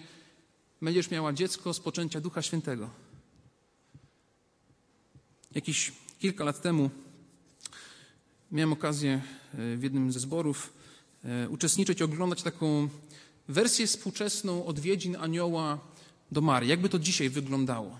Będziesz 0.82 1.10
miała 1.10 1.32
dziecko 1.32 1.74
z 1.74 1.80
poczęcia 1.80 2.20
Ducha 2.20 2.42
Świętego. 2.42 2.90
Jakiś 5.54 5.92
kilka 6.18 6.44
lat 6.44 6.62
temu 6.62 6.90
miałem 8.52 8.72
okazję 8.72 9.22
e, 9.54 9.76
w 9.76 9.82
jednym 9.82 10.12
ze 10.12 10.20
zborów 10.20 10.72
e, 11.24 11.48
uczestniczyć, 11.48 12.02
oglądać 12.02 12.42
taką 12.42 12.88
wersję 13.48 13.86
współczesną 13.86 14.66
odwiedzin 14.66 15.16
anioła 15.16 15.78
do 16.32 16.40
Marii. 16.40 16.70
Jakby 16.70 16.88
to 16.88 16.98
dzisiaj 16.98 17.30
wyglądało? 17.30 17.98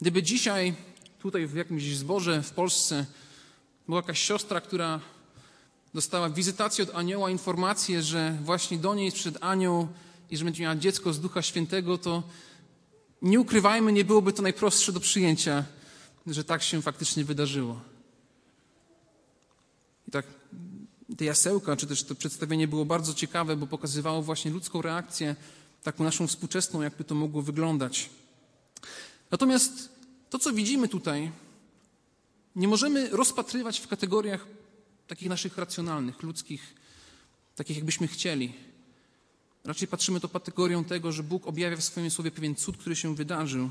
Gdyby 0.00 0.22
dzisiaj 0.22 0.74
tutaj 1.18 1.46
w 1.46 1.54
jakimś 1.54 1.96
zborze 1.96 2.42
w 2.42 2.50
Polsce 2.50 3.06
była 3.86 3.98
jakaś 3.98 4.18
siostra, 4.18 4.60
która 4.60 5.00
dostała 5.94 6.30
wizytację 6.30 6.84
od 6.84 6.94
anioła, 6.94 7.30
informację, 7.30 8.02
że 8.02 8.38
właśnie 8.44 8.78
do 8.78 8.94
niej 8.94 9.12
przyszedł 9.12 9.38
anioł 9.40 9.88
i 10.30 10.36
że 10.36 10.44
będzie 10.44 10.62
miała 10.62 10.76
dziecko 10.76 11.12
z 11.12 11.20
Ducha 11.20 11.42
Świętego, 11.42 11.98
to 11.98 12.22
nie 13.22 13.40
ukrywajmy, 13.40 13.92
nie 13.92 14.04
byłoby 14.04 14.32
to 14.32 14.42
najprostsze 14.42 14.92
do 14.92 15.00
przyjęcia, 15.00 15.64
że 16.26 16.44
tak 16.44 16.62
się 16.62 16.82
faktycznie 16.82 17.24
wydarzyło. 17.24 17.80
I 20.08 20.10
tak 20.10 20.26
te 21.16 21.24
jasełka, 21.24 21.76
czy 21.76 21.86
też 21.86 22.04
to 22.04 22.14
przedstawienie 22.14 22.68
było 22.68 22.84
bardzo 22.84 23.14
ciekawe, 23.14 23.56
bo 23.56 23.66
pokazywało 23.66 24.22
właśnie 24.22 24.50
ludzką 24.50 24.82
reakcję, 24.82 25.36
taką 25.82 26.04
naszą 26.04 26.26
współczesną, 26.26 26.82
jakby 26.82 27.04
to 27.04 27.14
mogło 27.14 27.42
wyglądać. 27.42 28.10
Natomiast 29.30 29.88
to, 30.30 30.38
co 30.38 30.52
widzimy 30.52 30.88
tutaj, 30.88 31.32
nie 32.56 32.68
możemy 32.68 33.08
rozpatrywać 33.08 33.80
w 33.80 33.88
kategoriach 33.88 34.46
takich 35.06 35.28
naszych 35.28 35.58
racjonalnych, 35.58 36.22
ludzkich, 36.22 36.74
takich 37.56 37.76
jakbyśmy 37.76 38.08
chcieli. 38.08 38.52
Raczej 39.64 39.88
patrzymy 39.88 40.20
to 40.20 40.28
kategorią 40.28 40.84
tego, 40.84 41.12
że 41.12 41.22
Bóg 41.22 41.46
objawia 41.46 41.76
w 41.76 41.84
swoim 41.84 42.10
słowie 42.10 42.30
pewien 42.30 42.54
cud, 42.54 42.76
który 42.76 42.96
się 42.96 43.14
wydarzył. 43.14 43.70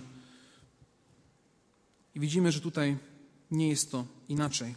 I 2.16 2.20
widzimy, 2.20 2.52
że 2.52 2.62
tutaj 2.62 2.98
nie 3.52 3.70
jest 3.70 3.92
to 3.92 4.06
inaczej. 4.30 4.76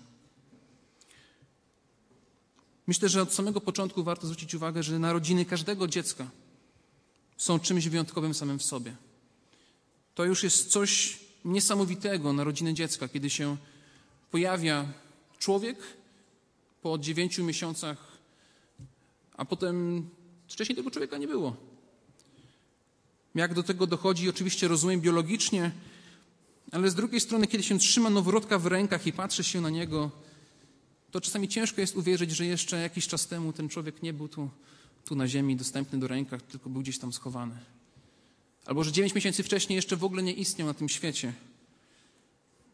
Myślę, 2.87 3.09
że 3.09 3.23
od 3.23 3.35
samego 3.35 3.61
początku 3.61 4.05
warto 4.05 4.27
zwrócić 4.27 4.55
uwagę, 4.55 4.83
że 4.83 4.99
narodziny 4.99 5.45
każdego 5.45 5.89
dziecka 5.89 6.31
są 7.37 7.61
czymś 7.61 7.89
wyjątkowym 7.89 8.35
samym 8.35 8.59
w 8.59 8.63
sobie. 8.63 8.97
To 10.15 10.25
już 10.25 10.43
jest 10.43 10.71
coś 10.71 11.21
niesamowitego 11.45 12.33
narodziny 12.33 12.75
dziecka, 12.75 13.09
kiedy 13.09 13.31
się 13.31 13.57
pojawia 14.35 14.87
człowiek 15.38 15.79
po 16.83 16.99
dziewięciu 16.99 17.45
miesiącach, 17.45 18.19
a 19.37 19.45
potem 19.45 20.09
wcześniej 20.49 20.76
tego 20.76 20.91
człowieka 20.91 21.19
nie 21.19 21.29
było. 21.29 21.57
Jak 23.35 23.55
do 23.55 23.62
tego 23.62 23.87
dochodzi, 23.87 24.29
oczywiście 24.29 24.69
rozumiem 24.69 25.00
biologicznie, 25.00 25.71
ale 26.73 26.91
z 26.91 26.95
drugiej 26.95 27.21
strony, 27.21 27.47
kiedy 27.47 27.64
się 27.64 27.79
trzyma 27.79 28.11
noworodka 28.11 28.59
w 28.59 28.67
rękach 28.67 29.07
i 29.07 29.12
patrzy 29.12 29.45
się 29.45 29.61
na 29.61 29.71
niego, 29.71 30.11
to 31.11 31.21
czasami 31.21 31.49
ciężko 31.49 31.81
jest 31.81 31.97
uwierzyć, 31.97 32.31
że 32.31 32.47
jeszcze 32.47 32.81
jakiś 32.81 33.09
czas 33.09 33.26
temu 33.26 33.53
ten 33.53 33.69
człowiek 33.69 34.03
nie 34.03 34.12
był 34.12 34.29
tu, 34.29 34.50
tu 35.05 35.14
na 35.14 35.29
ziemi, 35.29 35.57
dostępny 35.57 35.99
do 35.99 36.09
rękach, 36.09 36.43
tylko 36.43 36.71
był 36.71 36.83
gdzieś 36.83 36.99
tam 36.99 37.12
schowany. 37.12 37.57
Albo 38.67 38.85
że 38.85 38.93
dziewięć 38.93 39.14
miesięcy 39.14 39.43
wcześniej 39.43 39.76
jeszcze 39.76 39.97
w 39.97 40.05
ogóle 40.05 40.23
nie 40.23 40.33
istniał 40.33 40.69
na 40.69 40.75
tym 40.75 40.88
świecie. 40.88 41.33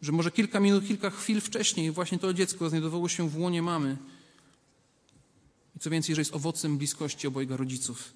Że 0.03 0.13
może 0.13 0.31
kilka 0.31 0.61
minut, 0.61 0.87
kilka 0.87 1.11
chwil 1.11 1.41
wcześniej 1.41 1.91
właśnie 1.91 2.19
to 2.19 2.35
dziecko 2.35 2.69
znajdowało 2.69 3.09
się 3.09 3.29
w 3.29 3.39
łonie 3.39 3.63
mamy. 3.63 3.97
I 5.77 5.79
co 5.79 5.91
więcej, 5.91 6.15
że 6.15 6.21
jest 6.21 6.35
owocem 6.35 6.79
bliskości 6.79 7.27
obojga 7.27 7.57
rodziców. 7.57 8.13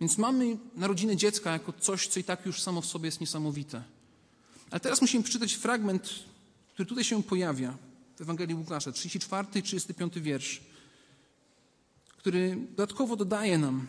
Więc 0.00 0.18
mamy 0.18 0.56
narodziny 0.76 1.16
dziecka 1.16 1.52
jako 1.52 1.72
coś, 1.72 2.08
co 2.08 2.20
i 2.20 2.24
tak 2.24 2.46
już 2.46 2.62
samo 2.62 2.80
w 2.80 2.86
sobie 2.86 3.06
jest 3.06 3.20
niesamowite. 3.20 3.82
Ale 4.70 4.80
teraz 4.80 5.00
musimy 5.00 5.24
przeczytać 5.24 5.54
fragment, 5.54 6.14
który 6.74 6.86
tutaj 6.86 7.04
się 7.04 7.22
pojawia 7.22 7.76
w 8.16 8.20
Ewangelii 8.20 8.54
Łukasza, 8.54 8.92
34 8.92 9.48
i 9.54 9.62
35 9.62 10.20
wiersz, 10.20 10.60
który 12.08 12.56
dodatkowo 12.70 13.16
dodaje 13.16 13.58
nam 13.58 13.86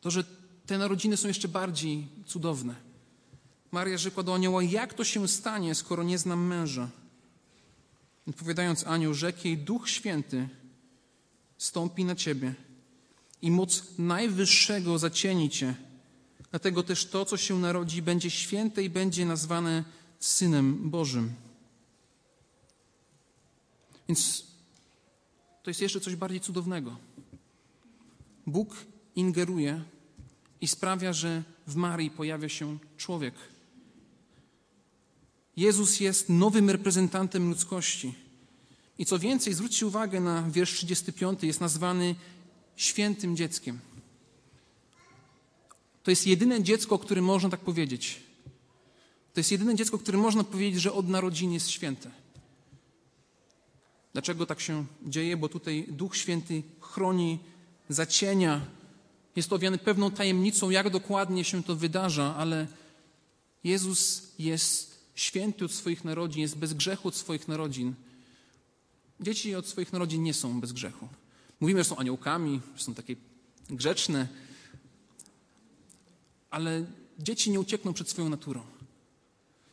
to, 0.00 0.10
że 0.10 0.24
te 0.66 0.78
narodziny 0.78 1.16
są 1.16 1.28
jeszcze 1.28 1.48
bardziej 1.48 2.06
cudowne. 2.26 2.85
Maria 3.72 3.98
rzekła 3.98 4.22
do 4.22 4.34
anioła, 4.34 4.62
jak 4.62 4.94
to 4.94 5.04
się 5.04 5.28
stanie, 5.28 5.74
skoro 5.74 6.02
nie 6.02 6.18
znam 6.18 6.46
męża? 6.46 6.90
Odpowiadając 8.28 8.86
anioł, 8.86 9.14
rzekł 9.14 9.40
jej, 9.44 9.58
Duch 9.58 9.90
Święty 9.90 10.48
stąpi 11.58 12.04
na 12.04 12.14
ciebie 12.14 12.54
i 13.42 13.50
moc 13.50 13.84
Najwyższego 13.98 14.98
zacieni 14.98 15.50
cię. 15.50 15.74
Dlatego 16.50 16.82
też 16.82 17.06
to, 17.06 17.24
co 17.24 17.36
się 17.36 17.58
narodzi, 17.58 18.02
będzie 18.02 18.30
święte 18.30 18.82
i 18.82 18.90
będzie 18.90 19.26
nazwane 19.26 19.84
Synem 20.20 20.90
Bożym. 20.90 21.34
Więc 24.08 24.46
to 25.62 25.70
jest 25.70 25.80
jeszcze 25.80 26.00
coś 26.00 26.16
bardziej 26.16 26.40
cudownego. 26.40 26.96
Bóg 28.46 28.76
ingeruje 29.16 29.82
i 30.60 30.68
sprawia, 30.68 31.12
że 31.12 31.42
w 31.66 31.76
Marii 31.76 32.10
pojawia 32.10 32.48
się 32.48 32.78
człowiek. 32.96 33.34
Jezus 35.56 36.00
jest 36.00 36.28
nowym 36.28 36.70
reprezentantem 36.70 37.48
ludzkości. 37.48 38.14
I 38.98 39.06
co 39.06 39.18
więcej, 39.18 39.54
zwróćcie 39.54 39.86
uwagę 39.86 40.20
na 40.20 40.42
wiersz 40.50 40.72
35, 40.72 41.42
jest 41.42 41.60
nazwany 41.60 42.14
świętym 42.76 43.36
dzieckiem. 43.36 43.78
To 46.02 46.10
jest 46.10 46.26
jedyne 46.26 46.62
dziecko, 46.62 46.94
o 46.94 46.98
którym 46.98 47.24
można 47.24 47.48
tak 47.48 47.60
powiedzieć. 47.60 48.20
To 49.34 49.40
jest 49.40 49.52
jedyne 49.52 49.74
dziecko, 49.74 49.98
które 49.98 50.18
można 50.18 50.44
powiedzieć, 50.44 50.80
że 50.80 50.92
od 50.92 51.08
narodzin 51.08 51.52
jest 51.52 51.70
święte. 51.70 52.10
Dlaczego 54.12 54.46
tak 54.46 54.60
się 54.60 54.84
dzieje? 55.06 55.36
Bo 55.36 55.48
tutaj 55.48 55.86
Duch 55.88 56.16
Święty 56.16 56.62
chroni, 56.80 57.38
zacienia. 57.88 58.66
Jest 59.36 59.48
to 59.48 59.56
owiany 59.56 59.78
pewną 59.78 60.10
tajemnicą, 60.10 60.70
jak 60.70 60.90
dokładnie 60.90 61.44
się 61.44 61.62
to 61.62 61.76
wydarza, 61.76 62.34
ale 62.36 62.66
Jezus 63.64 64.22
jest 64.38 64.95
święty 65.16 65.64
od 65.64 65.72
swoich 65.72 66.04
narodzin, 66.04 66.42
jest 66.42 66.56
bez 66.56 66.72
grzechu 66.72 67.08
od 67.08 67.14
swoich 67.14 67.48
narodzin. 67.48 67.94
Dzieci 69.20 69.54
od 69.54 69.66
swoich 69.66 69.92
narodzin 69.92 70.22
nie 70.22 70.34
są 70.34 70.60
bez 70.60 70.72
grzechu. 70.72 71.08
Mówimy, 71.60 71.80
że 71.80 71.84
są 71.84 71.96
aniołkami, 71.96 72.60
że 72.76 72.84
są 72.84 72.94
takie 72.94 73.16
grzeczne, 73.70 74.28
ale 76.50 76.86
dzieci 77.18 77.50
nie 77.50 77.60
uciekną 77.60 77.92
przed 77.92 78.10
swoją 78.10 78.28
naturą. 78.28 78.62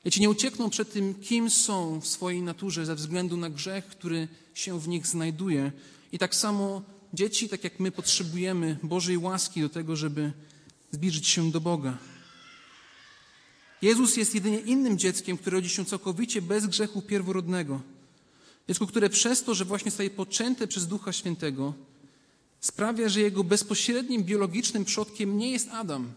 Dzieci 0.06 0.22
nie 0.22 0.30
uciekną 0.30 0.70
przed 0.70 0.94
tym, 0.94 1.16
kim 1.16 1.50
są 1.50 2.00
w 2.02 2.08
swojej 2.08 2.42
naturze 2.42 2.86
ze 2.86 2.96
względu 2.96 3.38
na 3.38 3.50
grzech, 3.50 3.86
który 3.86 4.28
się 4.54 4.80
w 4.80 4.88
nich 4.88 5.08
znajduje. 5.08 5.72
I 6.12 6.20
tak 6.20 6.36
samo 6.36 6.82
dzieci, 7.14 7.50
tak 7.50 7.64
jak 7.64 7.80
my, 7.80 7.92
potrzebujemy 7.92 8.78
Bożej 8.84 9.18
łaski 9.18 9.62
do 9.62 9.70
tego, 9.70 9.96
żeby 9.96 10.32
zbliżyć 10.92 11.28
się 11.28 11.52
do 11.52 11.62
Boga. 11.62 11.98
Jezus 13.84 14.18
jest 14.18 14.36
jedynie 14.36 14.60
innym 14.60 14.98
dzieckiem, 14.98 15.38
które 15.38 15.58
rodzi 15.58 15.70
się 15.70 15.86
całkowicie 15.86 16.42
bez 16.42 16.68
grzechu 16.68 17.02
pierworodnego. 17.02 17.82
Dziecko, 18.68 18.88
które 18.88 19.10
przez 19.10 19.44
to, 19.44 19.56
że 19.56 19.66
właśnie 19.66 19.92
staje 19.92 20.10
poczęte 20.10 20.68
przez 20.68 20.88
Ducha 20.88 21.14
Świętego, 21.14 21.74
sprawia, 22.60 23.10
że 23.10 23.22
jego 23.22 23.44
bezpośrednim 23.44 24.24
biologicznym 24.24 24.86
przodkiem 24.86 25.38
nie 25.38 25.52
jest 25.52 25.70
Adam. 25.70 26.14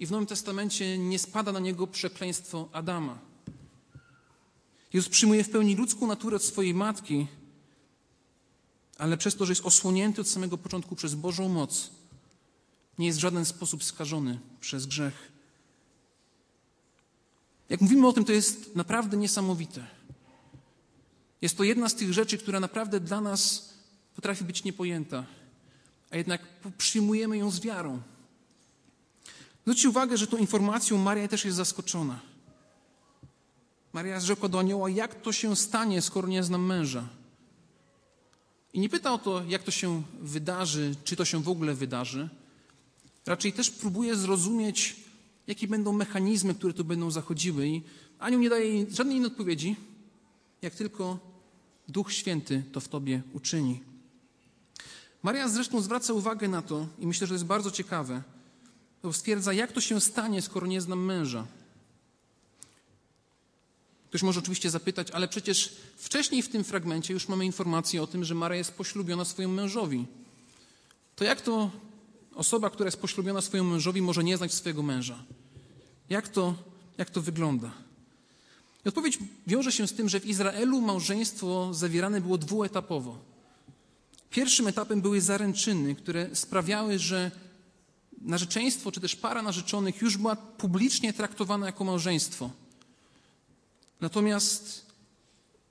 I 0.00 0.06
w 0.06 0.10
Nowym 0.10 0.26
Testamencie 0.26 0.98
nie 0.98 1.18
spada 1.18 1.52
na 1.52 1.60
niego 1.60 1.86
przekleństwo 1.86 2.68
Adama. 2.72 3.18
Jezus 4.92 5.10
przyjmuje 5.10 5.44
w 5.44 5.50
pełni 5.50 5.76
ludzką 5.76 6.06
naturę 6.06 6.36
od 6.36 6.42
swojej 6.42 6.74
matki, 6.74 7.26
ale 8.98 9.16
przez 9.16 9.36
to, 9.36 9.46
że 9.46 9.52
jest 9.52 9.66
osłonięty 9.66 10.20
od 10.20 10.28
samego 10.28 10.58
początku 10.58 10.96
przez 10.96 11.14
Bożą 11.14 11.48
moc, 11.48 11.90
nie 12.98 13.06
jest 13.06 13.18
w 13.18 13.22
żaden 13.22 13.44
sposób 13.44 13.84
skażony 13.84 14.38
przez 14.60 14.86
grzech. 14.86 15.29
Jak 17.70 17.80
mówimy 17.80 18.06
o 18.06 18.12
tym, 18.12 18.24
to 18.24 18.32
jest 18.32 18.76
naprawdę 18.76 19.16
niesamowite. 19.16 19.86
Jest 21.42 21.56
to 21.56 21.64
jedna 21.64 21.88
z 21.88 21.94
tych 21.94 22.12
rzeczy, 22.12 22.38
która 22.38 22.60
naprawdę 22.60 23.00
dla 23.00 23.20
nas 23.20 23.70
potrafi 24.14 24.44
być 24.44 24.64
niepojęta, 24.64 25.24
a 26.10 26.16
jednak 26.16 26.42
przyjmujemy 26.78 27.38
ją 27.38 27.50
z 27.50 27.60
wiarą. 27.60 28.02
Zwróćcie 29.62 29.88
uwagę, 29.88 30.16
że 30.16 30.26
tą 30.26 30.36
informacją 30.36 30.98
Maria 30.98 31.28
też 31.28 31.44
jest 31.44 31.56
zaskoczona. 31.56 32.20
Maria 33.92 34.20
rzekła 34.20 34.48
do 34.48 34.58
anioła, 34.58 34.90
jak 34.90 35.22
to 35.22 35.32
się 35.32 35.56
stanie, 35.56 36.02
skoro 36.02 36.28
nie 36.28 36.42
znam 36.42 36.66
męża. 36.66 37.08
I 38.72 38.80
nie 38.80 38.88
pyta 38.88 39.12
o 39.12 39.18
to, 39.18 39.44
jak 39.48 39.62
to 39.62 39.70
się 39.70 40.02
wydarzy, 40.20 40.94
czy 41.04 41.16
to 41.16 41.24
się 41.24 41.42
w 41.42 41.48
ogóle 41.48 41.74
wydarzy. 41.74 42.28
Raczej 43.26 43.52
też 43.52 43.70
próbuje 43.70 44.16
zrozumieć, 44.16 44.96
jakie 45.50 45.68
będą 45.68 45.92
mechanizmy, 45.92 46.54
które 46.54 46.72
tu 46.74 46.84
będą 46.84 47.10
zachodziły. 47.10 47.68
I 47.68 47.82
anioł 48.18 48.40
nie 48.40 48.50
daje 48.50 48.90
żadnej 48.90 49.16
innej 49.16 49.30
odpowiedzi, 49.30 49.76
jak 50.62 50.74
tylko 50.74 51.18
Duch 51.88 52.12
Święty 52.12 52.62
to 52.72 52.80
w 52.80 52.88
tobie 52.88 53.22
uczyni. 53.32 53.80
Maria 55.22 55.48
zresztą 55.48 55.80
zwraca 55.80 56.12
uwagę 56.12 56.48
na 56.48 56.62
to, 56.62 56.86
i 56.98 57.06
myślę, 57.06 57.26
że 57.26 57.30
to 57.30 57.34
jest 57.34 57.44
bardzo 57.44 57.70
ciekawe, 57.70 58.22
to 59.02 59.12
stwierdza, 59.12 59.52
jak 59.52 59.72
to 59.72 59.80
się 59.80 60.00
stanie, 60.00 60.42
skoro 60.42 60.66
nie 60.66 60.80
znam 60.80 61.04
męża. 61.04 61.46
Ktoś 64.08 64.22
może 64.22 64.40
oczywiście 64.40 64.70
zapytać, 64.70 65.10
ale 65.10 65.28
przecież 65.28 65.76
wcześniej 65.96 66.42
w 66.42 66.48
tym 66.48 66.64
fragmencie 66.64 67.14
już 67.14 67.28
mamy 67.28 67.46
informację 67.46 68.02
o 68.02 68.06
tym, 68.06 68.24
że 68.24 68.34
Maria 68.34 68.58
jest 68.58 68.74
poślubiona 68.74 69.24
swojemu 69.24 69.54
mężowi. 69.54 70.06
To 71.16 71.24
jak 71.24 71.40
to 71.40 71.70
osoba, 72.34 72.70
która 72.70 72.86
jest 72.86 73.00
poślubiona 73.00 73.40
swojemu 73.40 73.70
mężowi, 73.70 74.02
może 74.02 74.24
nie 74.24 74.36
znać 74.36 74.54
swojego 74.54 74.82
męża? 74.82 75.24
Jak 76.10 76.28
to, 76.28 76.54
jak 76.98 77.10
to 77.10 77.22
wygląda? 77.22 77.70
I 78.84 78.88
odpowiedź 78.88 79.18
wiąże 79.46 79.72
się 79.72 79.88
z 79.88 79.92
tym, 79.92 80.08
że 80.08 80.20
w 80.20 80.26
Izraelu 80.26 80.80
małżeństwo 80.80 81.74
zawierane 81.74 82.20
było 82.20 82.38
dwuetapowo. 82.38 83.18
Pierwszym 84.30 84.66
etapem 84.66 85.00
były 85.00 85.20
zaręczyny, 85.20 85.94
które 85.94 86.36
sprawiały, 86.36 86.98
że 86.98 87.30
narzeczeństwo 88.20 88.92
czy 88.92 89.00
też 89.00 89.16
para 89.16 89.42
narzeczonych 89.42 90.02
już 90.02 90.16
była 90.16 90.36
publicznie 90.36 91.12
traktowana 91.12 91.66
jako 91.66 91.84
małżeństwo. 91.84 92.50
Natomiast, 94.00 94.86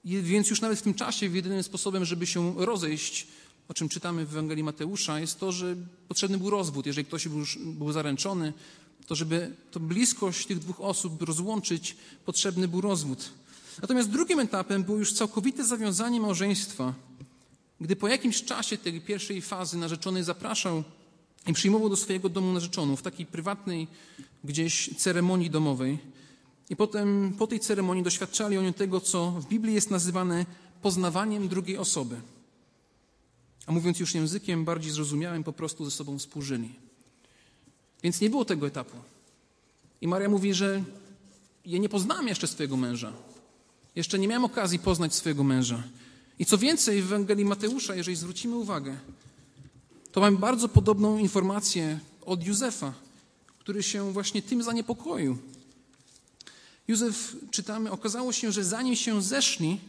więc 0.06 0.50
już 0.50 0.62
nawet 0.62 0.80
w 0.80 0.82
tym 0.82 0.94
czasie 0.94 1.26
jedynym 1.26 1.64
sposobem, 1.64 2.06
żeby 2.06 2.28
się 2.28 2.54
rozejść, 2.58 3.28
o 3.68 3.74
czym 3.74 3.90
czytamy 3.90 4.26
w 4.26 4.30
Ewangelii 4.30 4.64
Mateusza, 4.64 5.20
jest 5.20 5.40
to, 5.40 5.52
że 5.52 5.76
potrzebny 6.08 6.38
był 6.38 6.50
rozwód. 6.50 6.86
Jeżeli 6.86 7.06
ktoś 7.06 7.28
był, 7.28 7.44
był 7.58 7.92
zaręczony, 7.92 8.54
to 9.08 9.16
żeby 9.16 9.56
to 9.72 9.80
bliskość 9.80 10.48
tych 10.48 10.60
dwóch 10.60 10.82
osób 10.82 11.22
rozłączyć, 11.22 11.98
potrzebny 12.26 12.68
był 12.68 12.82
rozwód. 12.82 13.30
Natomiast 13.82 14.10
drugim 14.10 14.40
etapem 14.40 14.84
było 14.84 14.98
już 14.98 15.14
całkowite 15.14 15.64
zawiązanie 15.64 16.20
małżeństwa, 16.20 16.94
gdy 17.82 17.96
po 17.96 18.08
jakimś 18.08 18.44
czasie 18.44 18.78
tej 18.78 19.02
pierwszej 19.02 19.42
fazy 19.42 19.78
narzeczony 19.78 20.24
zapraszał 20.24 20.84
i 21.48 21.54
przyjmował 21.54 21.90
do 21.90 21.96
swojego 21.96 22.30
domu 22.30 22.54
narzeczoną 22.54 22.96
w 22.96 23.02
takiej 23.02 23.26
prywatnej 23.26 23.88
gdzieś 24.44 24.90
ceremonii 24.98 25.50
domowej. 25.50 25.98
I 26.70 26.76
potem 26.76 27.34
po 27.38 27.48
tej 27.48 27.60
ceremonii 27.60 28.04
doświadczali 28.04 28.58
oni 28.58 28.74
tego, 28.74 29.02
co 29.02 29.32
w 29.32 29.48
Biblii 29.48 29.76
jest 29.76 29.92
nazywane 29.92 30.46
poznawaniem 30.82 31.48
drugiej 31.48 31.78
osoby. 31.78 32.16
A 33.66 33.72
mówiąc 33.72 34.00
już 34.00 34.16
językiem 34.16 34.66
bardziej 34.66 34.92
zrozumiałym, 34.92 35.44
po 35.44 35.54
prostu 35.54 35.86
ze 35.86 35.92
sobą 35.92 36.20
współżyli. 36.20 36.89
Więc 38.04 38.22
nie 38.22 38.30
było 38.30 38.46
tego 38.46 38.68
etapu. 38.68 38.98
I 40.02 40.08
Maria 40.08 40.30
mówi, 40.30 40.54
że 40.54 40.84
ja 41.66 41.78
nie 41.78 41.90
poznałam 41.90 42.28
jeszcze 42.28 42.48
swojego 42.48 42.78
męża. 42.78 43.14
Jeszcze 43.96 44.20
nie 44.20 44.28
miałem 44.28 44.46
okazji 44.46 44.80
poznać 44.80 45.16
swojego 45.16 45.44
męża. 45.44 45.84
I 46.40 46.46
co 46.46 46.58
więcej, 46.58 47.02
w 47.02 47.06
Ewangelii 47.06 47.46
Mateusza, 47.46 47.96
jeżeli 47.96 48.18
zwrócimy 48.18 48.56
uwagę, 48.56 48.98
to 50.12 50.22
mamy 50.22 50.38
bardzo 50.38 50.70
podobną 50.70 51.18
informację 51.18 52.00
od 52.26 52.48
Józefa, 52.48 52.94
który 53.60 53.84
się 53.84 54.14
właśnie 54.14 54.42
tym 54.42 54.64
zaniepokoił. 54.64 55.38
Józef, 56.88 57.36
czytamy, 57.52 57.92
okazało 57.92 58.32
się, 58.34 58.52
że 58.52 58.64
zanim 58.64 58.96
się 58.96 59.22
zeszli, 59.22 59.80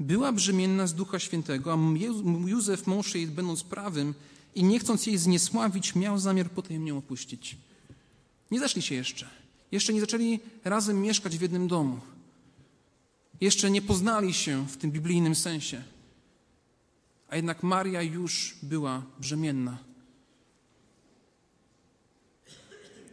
była 0.00 0.32
brzemienna 0.32 0.86
z 0.86 0.94
Ducha 0.94 1.18
Świętego, 1.18 1.72
a 1.72 1.78
Józef, 2.48 2.86
mąż 2.86 3.14
jej, 3.14 3.26
będąc 3.26 3.62
prawym 3.62 4.14
i 4.54 4.64
nie 4.64 4.78
chcąc 4.78 5.06
jej 5.06 5.18
zniesławić, 5.18 5.94
miał 5.94 6.18
zamiar 6.18 6.50
potem 6.50 6.86
ją 6.86 6.98
opuścić. 6.98 7.56
Nie 8.50 8.60
zeszli 8.60 8.82
się 8.82 8.94
jeszcze. 8.94 9.28
Jeszcze 9.72 9.92
nie 9.92 10.00
zaczęli 10.00 10.40
razem 10.64 11.02
mieszkać 11.02 11.38
w 11.38 11.40
jednym 11.40 11.68
domu. 11.68 12.00
Jeszcze 13.40 13.70
nie 13.70 13.82
poznali 13.82 14.34
się 14.34 14.66
w 14.66 14.76
tym 14.76 14.90
biblijnym 14.90 15.34
sensie. 15.34 15.82
A 17.28 17.36
jednak 17.36 17.62
Maria 17.62 18.02
już 18.02 18.56
była 18.62 19.02
brzemienna. 19.18 19.78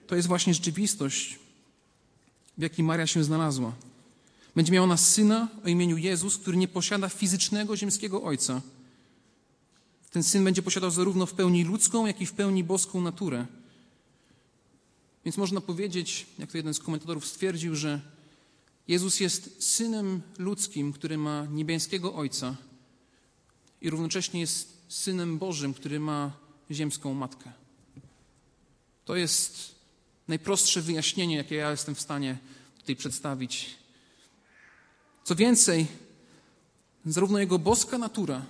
To 0.08 0.16
jest 0.16 0.28
właśnie 0.28 0.54
rzeczywistość, 0.54 1.40
w 2.58 2.62
jakiej 2.62 2.86
Maria 2.86 3.08
się 3.08 3.24
znalazła. 3.24 3.74
Będzie 4.56 4.74
miała 4.74 4.84
ona 4.84 4.98
syna 4.98 5.48
o 5.66 5.68
imieniu 5.68 5.98
Jezus, 5.98 6.38
który 6.38 6.58
nie 6.58 6.68
posiada 6.68 7.10
fizycznego 7.10 7.78
ziemskiego 7.78 8.24
ojca. 8.24 8.62
Ten 10.12 10.24
syn 10.24 10.44
będzie 10.44 10.62
posiadał 10.62 10.92
zarówno 10.92 11.26
w 11.26 11.34
pełni 11.34 11.64
ludzką, 11.64 12.06
jak 12.06 12.22
i 12.22 12.26
w 12.26 12.34
pełni 12.34 12.64
boską 12.64 13.02
naturę. 13.02 13.46
Więc 15.26 15.38
można 15.38 15.62
powiedzieć, 15.62 16.26
jak 16.40 16.52
to 16.52 16.58
jeden 16.58 16.74
z 16.74 16.80
komentatorów 16.80 17.26
stwierdził, 17.26 17.76
że 17.76 18.02
Jezus 18.88 19.20
jest 19.20 19.64
synem 19.64 20.22
ludzkim, 20.38 20.94
który 20.94 21.18
ma 21.18 21.46
niebieskiego 21.52 22.16
ojca 22.16 22.56
i 23.82 23.90
równocześnie 23.90 24.40
jest 24.40 24.78
synem 24.88 25.38
Bożym, 25.38 25.74
który 25.74 26.00
ma 26.00 26.32
ziemską 26.72 27.14
matkę. 27.14 27.52
To 29.06 29.16
jest 29.16 29.76
najprostsze 30.28 30.82
wyjaśnienie, 30.82 31.36
jakie 31.36 31.56
ja 31.56 31.72
jestem 31.72 31.96
w 31.96 32.02
stanie 32.02 32.38
tutaj 32.78 32.96
przedstawić. 32.96 33.76
Co 35.24 35.36
więcej, 35.36 35.88
zarówno 37.06 37.40
jego 37.40 37.60
boska 37.60 37.98
natura 37.98 38.46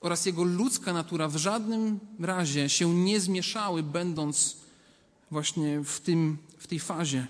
oraz 0.00 0.26
jego 0.26 0.44
ludzka 0.44 0.92
natura 0.92 1.28
w 1.28 1.36
żadnym 1.36 2.00
razie 2.20 2.68
się 2.68 2.94
nie 2.94 3.20
zmieszały, 3.20 3.82
będąc 3.82 4.56
właśnie 5.30 5.80
w, 5.84 6.00
tym, 6.00 6.38
w 6.58 6.66
tej 6.66 6.80
fazie. 6.80 7.26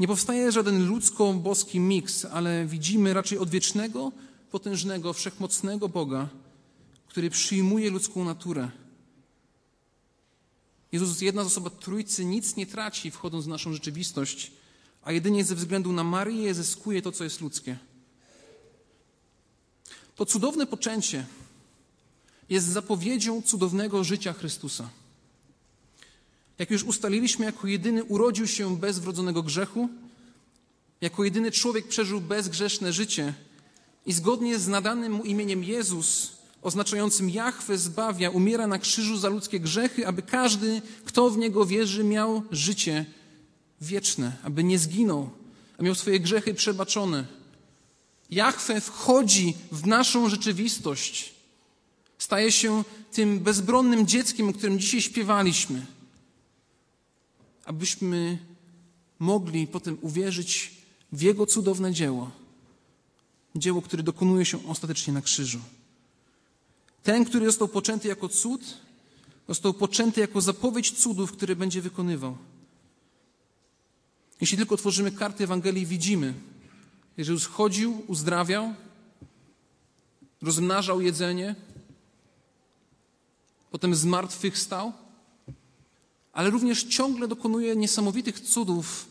Nie 0.00 0.06
powstaje 0.06 0.52
żaden 0.52 0.88
ludzko-boski 0.88 1.80
miks, 1.80 2.24
ale 2.24 2.66
widzimy 2.66 3.14
raczej 3.14 3.38
odwiecznego, 3.38 4.12
potężnego, 4.50 5.12
wszechmocnego 5.12 5.88
Boga, 5.88 6.28
który 7.08 7.30
przyjmuje 7.30 7.90
ludzką 7.90 8.24
naturę. 8.24 8.70
Jezus, 10.92 11.20
jedna 11.20 11.44
z 11.44 11.46
osob 11.46 11.78
Trójcy, 11.78 12.24
nic 12.24 12.56
nie 12.56 12.66
traci, 12.66 13.10
wchodząc 13.10 13.44
w 13.44 13.48
naszą 13.48 13.72
rzeczywistość, 13.72 14.52
a 15.02 15.12
jedynie 15.12 15.44
ze 15.44 15.54
względu 15.54 15.92
na 15.92 16.04
Marię 16.04 16.54
zyskuje 16.54 17.02
to, 17.02 17.12
co 17.12 17.24
jest 17.24 17.40
ludzkie. 17.40 17.78
To 20.16 20.26
cudowne 20.26 20.66
poczęcie 20.66 21.26
jest 22.52 22.66
zapowiedzią 22.66 23.42
cudownego 23.42 24.04
życia 24.04 24.32
Chrystusa. 24.32 24.88
Jak 26.58 26.70
już 26.70 26.84
ustaliliśmy, 26.84 27.46
jako 27.46 27.66
jedyny 27.66 28.04
urodził 28.04 28.46
się 28.46 28.76
bez 28.76 28.98
wrodzonego 28.98 29.42
grzechu, 29.42 29.88
jako 31.00 31.24
jedyny 31.24 31.50
człowiek 31.50 31.88
przeżył 31.88 32.20
bezgrzeszne 32.20 32.92
życie 32.92 33.34
i 34.06 34.12
zgodnie 34.12 34.58
z 34.58 34.68
nadanym 34.68 35.12
mu 35.12 35.24
imieniem 35.24 35.64
Jezus 35.64 36.32
oznaczającym 36.62 37.30
Jahwe 37.30 37.78
zbawia, 37.78 38.30
umiera 38.30 38.66
na 38.66 38.78
krzyżu 38.78 39.18
za 39.18 39.28
ludzkie 39.28 39.60
grzechy, 39.60 40.06
aby 40.06 40.22
każdy, 40.22 40.82
kto 41.04 41.30
w 41.30 41.38
Niego 41.38 41.66
wierzy, 41.66 42.04
miał 42.04 42.42
życie 42.50 43.04
wieczne, 43.80 44.36
aby 44.42 44.64
nie 44.64 44.78
zginął, 44.78 45.30
a 45.78 45.82
miał 45.82 45.94
swoje 45.94 46.20
grzechy 46.20 46.54
przebaczone. 46.54 47.26
Jahwe 48.30 48.80
wchodzi 48.80 49.54
w 49.72 49.86
naszą 49.86 50.28
rzeczywistość. 50.28 51.41
Staje 52.22 52.52
się 52.52 52.84
tym 53.12 53.40
bezbronnym 53.40 54.06
dzieckiem, 54.06 54.48
o 54.48 54.52
którym 54.52 54.78
dzisiaj 54.78 55.00
śpiewaliśmy. 55.00 55.86
Abyśmy 57.64 58.38
mogli 59.18 59.66
potem 59.66 59.98
uwierzyć 60.00 60.70
w 61.12 61.22
Jego 61.22 61.46
cudowne 61.46 61.92
dzieło. 61.92 62.30
Dzieło, 63.56 63.82
które 63.82 64.02
dokonuje 64.02 64.44
się 64.44 64.66
ostatecznie 64.68 65.12
na 65.12 65.22
krzyżu. 65.22 65.58
Ten, 67.02 67.24
który 67.24 67.46
został 67.46 67.68
poczęty 67.68 68.08
jako 68.08 68.28
cud, 68.28 68.78
został 69.48 69.74
poczęty 69.74 70.20
jako 70.20 70.40
zapowiedź 70.40 70.90
cudów, 70.90 71.32
które 71.32 71.56
będzie 71.56 71.82
wykonywał. 71.82 72.36
Jeśli 74.40 74.56
tylko 74.56 74.74
otworzymy 74.74 75.12
karty 75.12 75.44
Ewangelii, 75.44 75.86
widzimy, 75.86 76.34
Jezus 77.16 77.46
chodził, 77.46 78.02
uzdrawiał, 78.06 78.74
rozmnażał 80.42 81.00
jedzenie, 81.00 81.54
potem 83.72 83.94
zmartwychwstał, 83.94 84.92
ale 86.32 86.50
również 86.50 86.84
ciągle 86.84 87.28
dokonuje 87.28 87.76
niesamowitych 87.76 88.40
cudów 88.40 89.08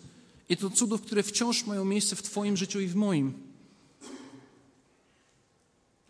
i 0.50 0.58
to 0.58 0.70
cudów, 0.70 1.02
które 1.02 1.24
wciąż 1.24 1.66
mają 1.66 1.86
miejsce 1.86 2.16
w 2.16 2.22
Twoim 2.22 2.58
życiu 2.58 2.80
i 2.80 2.88
w 2.88 2.96
moim. 2.96 3.34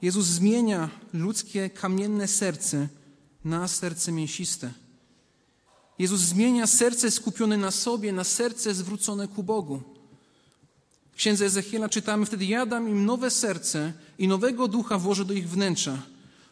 Jezus 0.01 0.25
zmienia 0.25 0.89
ludzkie 1.13 1.69
kamienne 1.69 2.27
serce 2.27 2.87
na 3.45 3.67
serce 3.67 4.11
mięsiste. 4.11 4.73
Jezus 5.99 6.21
zmienia 6.21 6.67
serce 6.67 7.11
skupione 7.11 7.57
na 7.57 7.71
sobie, 7.71 8.13
na 8.13 8.23
serce 8.23 8.73
zwrócone 8.73 9.27
ku 9.27 9.43
Bogu. 9.43 9.81
W 11.11 11.15
księdze 11.15 11.45
Ezechiela 11.45 11.89
czytamy 11.89 12.25
wtedy: 12.25 12.45
Ja 12.45 12.65
dam 12.65 12.89
im 12.89 13.05
nowe 13.05 13.29
serce 13.29 13.93
i 14.17 14.27
nowego 14.27 14.67
ducha 14.67 14.97
włożę 14.97 15.25
do 15.25 15.33
ich 15.33 15.49
wnętrza. 15.49 16.01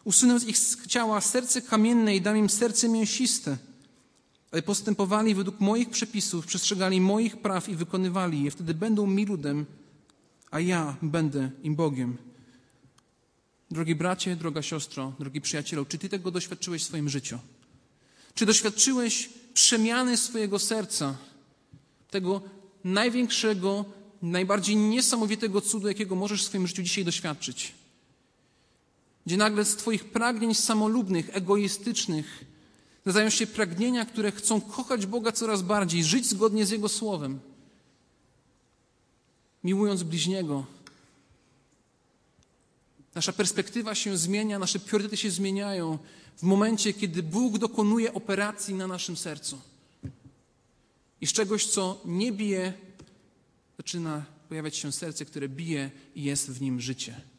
Usunę 0.04 0.40
z 0.40 0.44
ich 0.44 0.86
ciała 0.86 1.20
serce 1.20 1.62
kamienne 1.62 2.16
i 2.16 2.20
dam 2.20 2.36
im 2.36 2.50
serce 2.50 2.88
mięsiste. 2.88 3.56
Ale 4.52 4.62
postępowali 4.62 5.34
według 5.34 5.60
moich 5.60 5.90
przepisów, 5.90 6.46
przestrzegali 6.46 7.00
moich 7.00 7.36
praw 7.36 7.68
i 7.68 7.76
wykonywali 7.76 8.44
je. 8.44 8.50
Wtedy 8.50 8.74
będą 8.74 9.06
mi 9.06 9.26
ludem, 9.26 9.66
a 10.50 10.60
ja 10.60 10.96
będę 11.02 11.50
im 11.62 11.74
Bogiem. 11.76 12.16
Drogi 13.70 13.94
bracie, 13.94 14.36
droga 14.36 14.62
siostro, 14.62 15.12
drogi 15.18 15.40
przyjacielu, 15.40 15.84
czy 15.84 15.98
ty 15.98 16.08
tego 16.08 16.30
doświadczyłeś 16.30 16.82
w 16.82 16.86
swoim 16.86 17.08
życiu? 17.08 17.38
Czy 18.34 18.46
doświadczyłeś 18.46 19.30
przemiany 19.54 20.16
swojego 20.16 20.58
serca, 20.58 21.16
tego 22.10 22.42
największego, 22.84 23.84
najbardziej 24.22 24.76
niesamowitego 24.76 25.60
cudu, 25.60 25.88
jakiego 25.88 26.14
możesz 26.14 26.42
w 26.42 26.46
swoim 26.46 26.66
życiu 26.66 26.82
dzisiaj 26.82 27.04
doświadczyć? 27.04 27.79
Gdzie 29.30 29.36
nagle 29.36 29.64
z 29.64 29.76
Twoich 29.76 30.04
pragnień 30.04 30.54
samolubnych, 30.54 31.36
egoistycznych, 31.36 32.44
nazywają 33.04 33.30
się 33.30 33.46
pragnienia, 33.46 34.06
które 34.06 34.32
chcą 34.32 34.60
kochać 34.60 35.06
Boga 35.06 35.32
coraz 35.32 35.62
bardziej, 35.62 36.04
żyć 36.04 36.26
zgodnie 36.26 36.66
z 36.66 36.70
Jego 36.70 36.88
słowem, 36.88 37.40
miłując 39.64 40.02
bliźniego, 40.02 40.64
Nasza 43.14 43.32
perspektywa 43.32 43.94
się 43.94 44.16
zmienia, 44.16 44.58
nasze 44.58 44.78
priorytety 44.78 45.16
się 45.16 45.30
zmieniają 45.30 45.98
w 46.36 46.42
momencie, 46.42 46.92
kiedy 46.92 47.22
Bóg 47.22 47.58
dokonuje 47.58 48.14
operacji 48.14 48.74
na 48.74 48.86
naszym 48.86 49.16
sercu. 49.16 49.58
I 51.20 51.26
z 51.26 51.32
czegoś, 51.32 51.66
co 51.66 52.00
nie 52.04 52.32
bije, 52.32 52.72
zaczyna 53.76 54.24
pojawiać 54.48 54.76
się 54.76 54.92
serce, 54.92 55.24
które 55.24 55.48
bije 55.48 55.90
i 56.14 56.22
jest 56.22 56.50
w 56.50 56.60
nim 56.60 56.80
życie. 56.80 57.29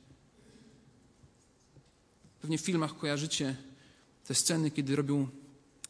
Pewnie 2.42 2.58
w 2.58 2.62
filmach 2.62 2.98
kojarzycie 2.98 3.56
te 4.26 4.36
sceny, 4.36 4.72
kiedy 4.72 4.96
robią 4.96 5.28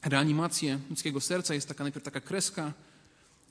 reanimację 0.04 0.80
ludzkiego 0.90 1.22
serca. 1.22 1.54
Jest 1.54 1.68
taka 1.68 1.84
najpierw 1.84 2.06
taka 2.06 2.22
kreska, 2.22 2.74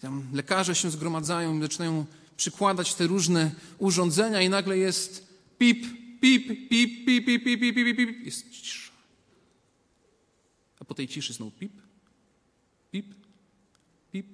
tam 0.01 0.29
lekarze 0.33 0.75
się 0.75 0.91
zgromadzają 0.91 1.61
zaczynają 1.61 2.07
przykładać 2.37 2.95
te 2.95 3.07
różne 3.07 3.51
urządzenia 3.79 4.43
i 4.43 4.49
nagle 4.49 4.79
jest 4.79 5.29
pip, 5.59 5.87
pip, 6.21 6.47
pip, 6.71 7.07
pip, 7.07 7.27
pip, 7.27 7.45
pip, 7.45 7.61
pip, 7.61 7.75
pip, 7.75 7.97
pip. 7.97 8.27
Jest 8.27 8.51
cisza. 8.51 8.93
A 10.81 10.85
po 10.85 10.95
tej 10.95 11.09
ciszy 11.09 11.33
znowu 11.33 11.51
pip, 11.51 11.73
pip, 12.91 13.07
pip. 14.13 14.27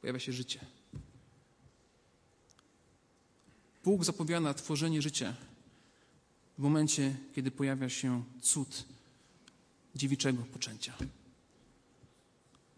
Pojawia 0.00 0.20
się 0.20 0.32
życie. 0.32 0.60
Bóg 3.84 4.04
zapowiada 4.04 4.54
tworzenie 4.54 5.02
życia 5.02 5.34
w 6.60 6.62
momencie, 6.62 7.16
kiedy 7.34 7.50
pojawia 7.50 7.88
się 7.88 8.24
cud 8.42 8.84
dziewiczego 9.94 10.42
poczęcia. 10.52 10.94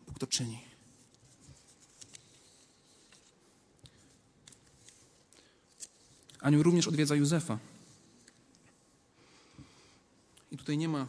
Bóg 0.07 0.19
to 0.19 0.27
czyni. 0.27 0.59
Anioł 6.41 6.63
również 6.63 6.89
odwiedza 6.89 7.15
Józefa. 7.15 7.59
I 10.53 10.57
tutaj 10.57 10.79
nie 10.79 10.89
ma 10.89 11.07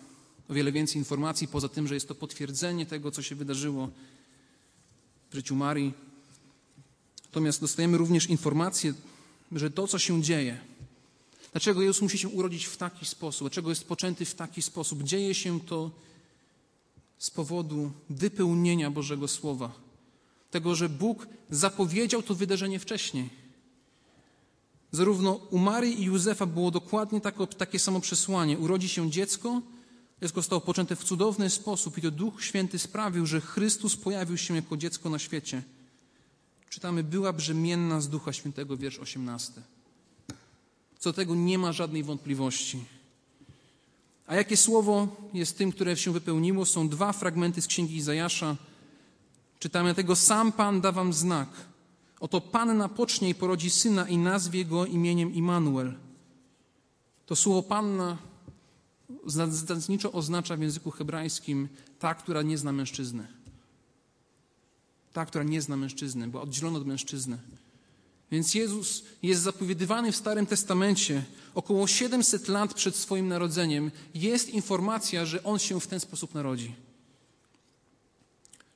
o 0.50 0.54
wiele 0.54 0.72
więcej 0.72 0.98
informacji, 0.98 1.48
poza 1.48 1.70
tym, 1.70 1.88
że 1.88 1.94
jest 1.94 2.08
to 2.08 2.16
potwierdzenie 2.16 2.86
tego, 2.86 3.12
co 3.12 3.22
się 3.22 3.36
wydarzyło 3.36 3.90
w 5.32 5.36
życiu 5.36 5.56
Marii. 5.56 5.94
Natomiast 7.26 7.62
dostajemy 7.62 7.98
również 7.98 8.30
informację, 8.30 8.94
że 9.52 9.72
to, 9.72 9.88
co 9.88 10.00
się 10.00 10.22
dzieje, 10.22 10.73
dlaczego 11.54 11.82
Jezus 11.82 12.02
musi 12.02 12.18
się 12.18 12.30
urodzić 12.30 12.66
w 12.66 12.78
taki 12.78 13.06
sposób, 13.06 13.48
dlaczego 13.48 13.70
jest 13.70 13.88
poczęty 13.88 14.26
w 14.26 14.36
taki 14.36 14.62
sposób, 14.62 15.04
dzieje 15.04 15.34
się 15.36 15.60
to 15.60 15.92
z 17.18 17.30
powodu 17.30 17.92
wypełnienia 18.10 18.92
Bożego 18.92 19.28
Słowa. 19.28 19.72
Tego, 20.52 20.76
że 20.76 20.90
Bóg 20.90 21.28
zapowiedział 21.50 22.24
to 22.24 22.36
wydarzenie 22.36 22.80
wcześniej. 22.80 23.30
Zarówno 24.92 25.34
u 25.34 25.58
Marii 25.58 26.02
i 26.02 26.06
Józefa 26.06 26.46
było 26.46 26.72
dokładnie 26.72 27.22
tako, 27.22 27.48
takie 27.48 27.80
samo 27.80 28.00
przesłanie. 28.00 28.58
Urodzi 28.58 28.90
się 28.90 29.12
dziecko, 29.12 29.62
dziecko 30.22 30.42
zostało 30.42 30.62
poczęte 30.62 30.96
w 30.96 31.04
cudowny 31.04 31.50
sposób 31.50 31.98
i 31.98 32.02
to 32.02 32.12
Duch 32.12 32.44
Święty 32.44 32.80
sprawił, 32.80 33.26
że 33.26 33.42
Chrystus 33.42 33.96
pojawił 33.96 34.38
się 34.38 34.56
jako 34.56 34.78
dziecko 34.78 35.10
na 35.10 35.20
świecie. 35.20 35.64
Czytamy, 36.70 37.04
była 37.04 37.34
brzemienna 37.34 38.02
z 38.02 38.10
Ducha 38.10 38.34
Świętego, 38.34 38.78
wiersz 38.78 39.00
18. 39.00 39.62
Co 41.04 41.10
do 41.10 41.14
tego 41.14 41.36
nie 41.36 41.58
ma 41.58 41.72
żadnej 41.72 42.04
wątpliwości. 42.04 42.86
A 44.28 44.36
jakie 44.36 44.58
słowo 44.58 45.08
jest 45.34 45.58
tym, 45.58 45.72
które 45.72 45.98
się 45.98 46.12
wypełniło? 46.12 46.66
Są 46.66 46.90
dwa 46.90 47.14
fragmenty 47.14 47.62
z 47.62 47.68
Księgi 47.68 47.96
Izajasza. 47.96 48.56
Czytamy, 49.60 49.96
tego 49.96 50.16
sam 50.16 50.52
Pan 50.52 50.82
da 50.82 50.92
wam 50.92 51.14
znak– 51.14 51.50
Oto 52.24 52.42
Panna 52.42 52.90
pocznie 52.90 53.30
i 53.30 53.36
porodzi 53.36 53.70
syna 53.70 54.08
i 54.08 54.18
nazwie 54.18 54.66
go 54.66 54.86
imieniem 54.86 55.34
Immanuel. 55.34 55.94
To 57.26 57.36
słowo 57.36 57.64
Panna 57.64 58.18
zasadniczo 59.26 60.12
oznacza 60.12 60.58
w 60.58 60.62
języku 60.62 60.92
hebrajskim 60.92 61.68
ta, 62.00 62.16
która 62.16 62.42
nie 62.42 62.58
zna 62.58 62.72
mężczyzny. 62.72 63.28
Ta, 65.14 65.26
która 65.26 65.44
nie 65.44 65.62
zna 65.62 65.78
mężczyzny, 65.78 66.28
była 66.28 66.44
oddzielona 66.44 66.78
od 66.78 66.88
mężczyzny. 66.88 67.38
Więc 68.32 68.56
Jezus 68.56 69.04
jest 69.24 69.42
zapowiadywany 69.42 70.12
w 70.12 70.16
Starym 70.16 70.46
Testamencie 70.46 71.24
około 71.56 71.88
700 71.88 72.48
lat 72.48 72.74
przed 72.74 72.96
swoim 72.96 73.28
narodzeniem. 73.28 73.92
Jest 74.16 74.50
informacja, 74.50 75.26
że 75.26 75.44
On 75.44 75.60
się 75.60 75.80
w 75.80 75.88
ten 75.88 76.00
sposób 76.00 76.34
narodzi. 76.34 76.76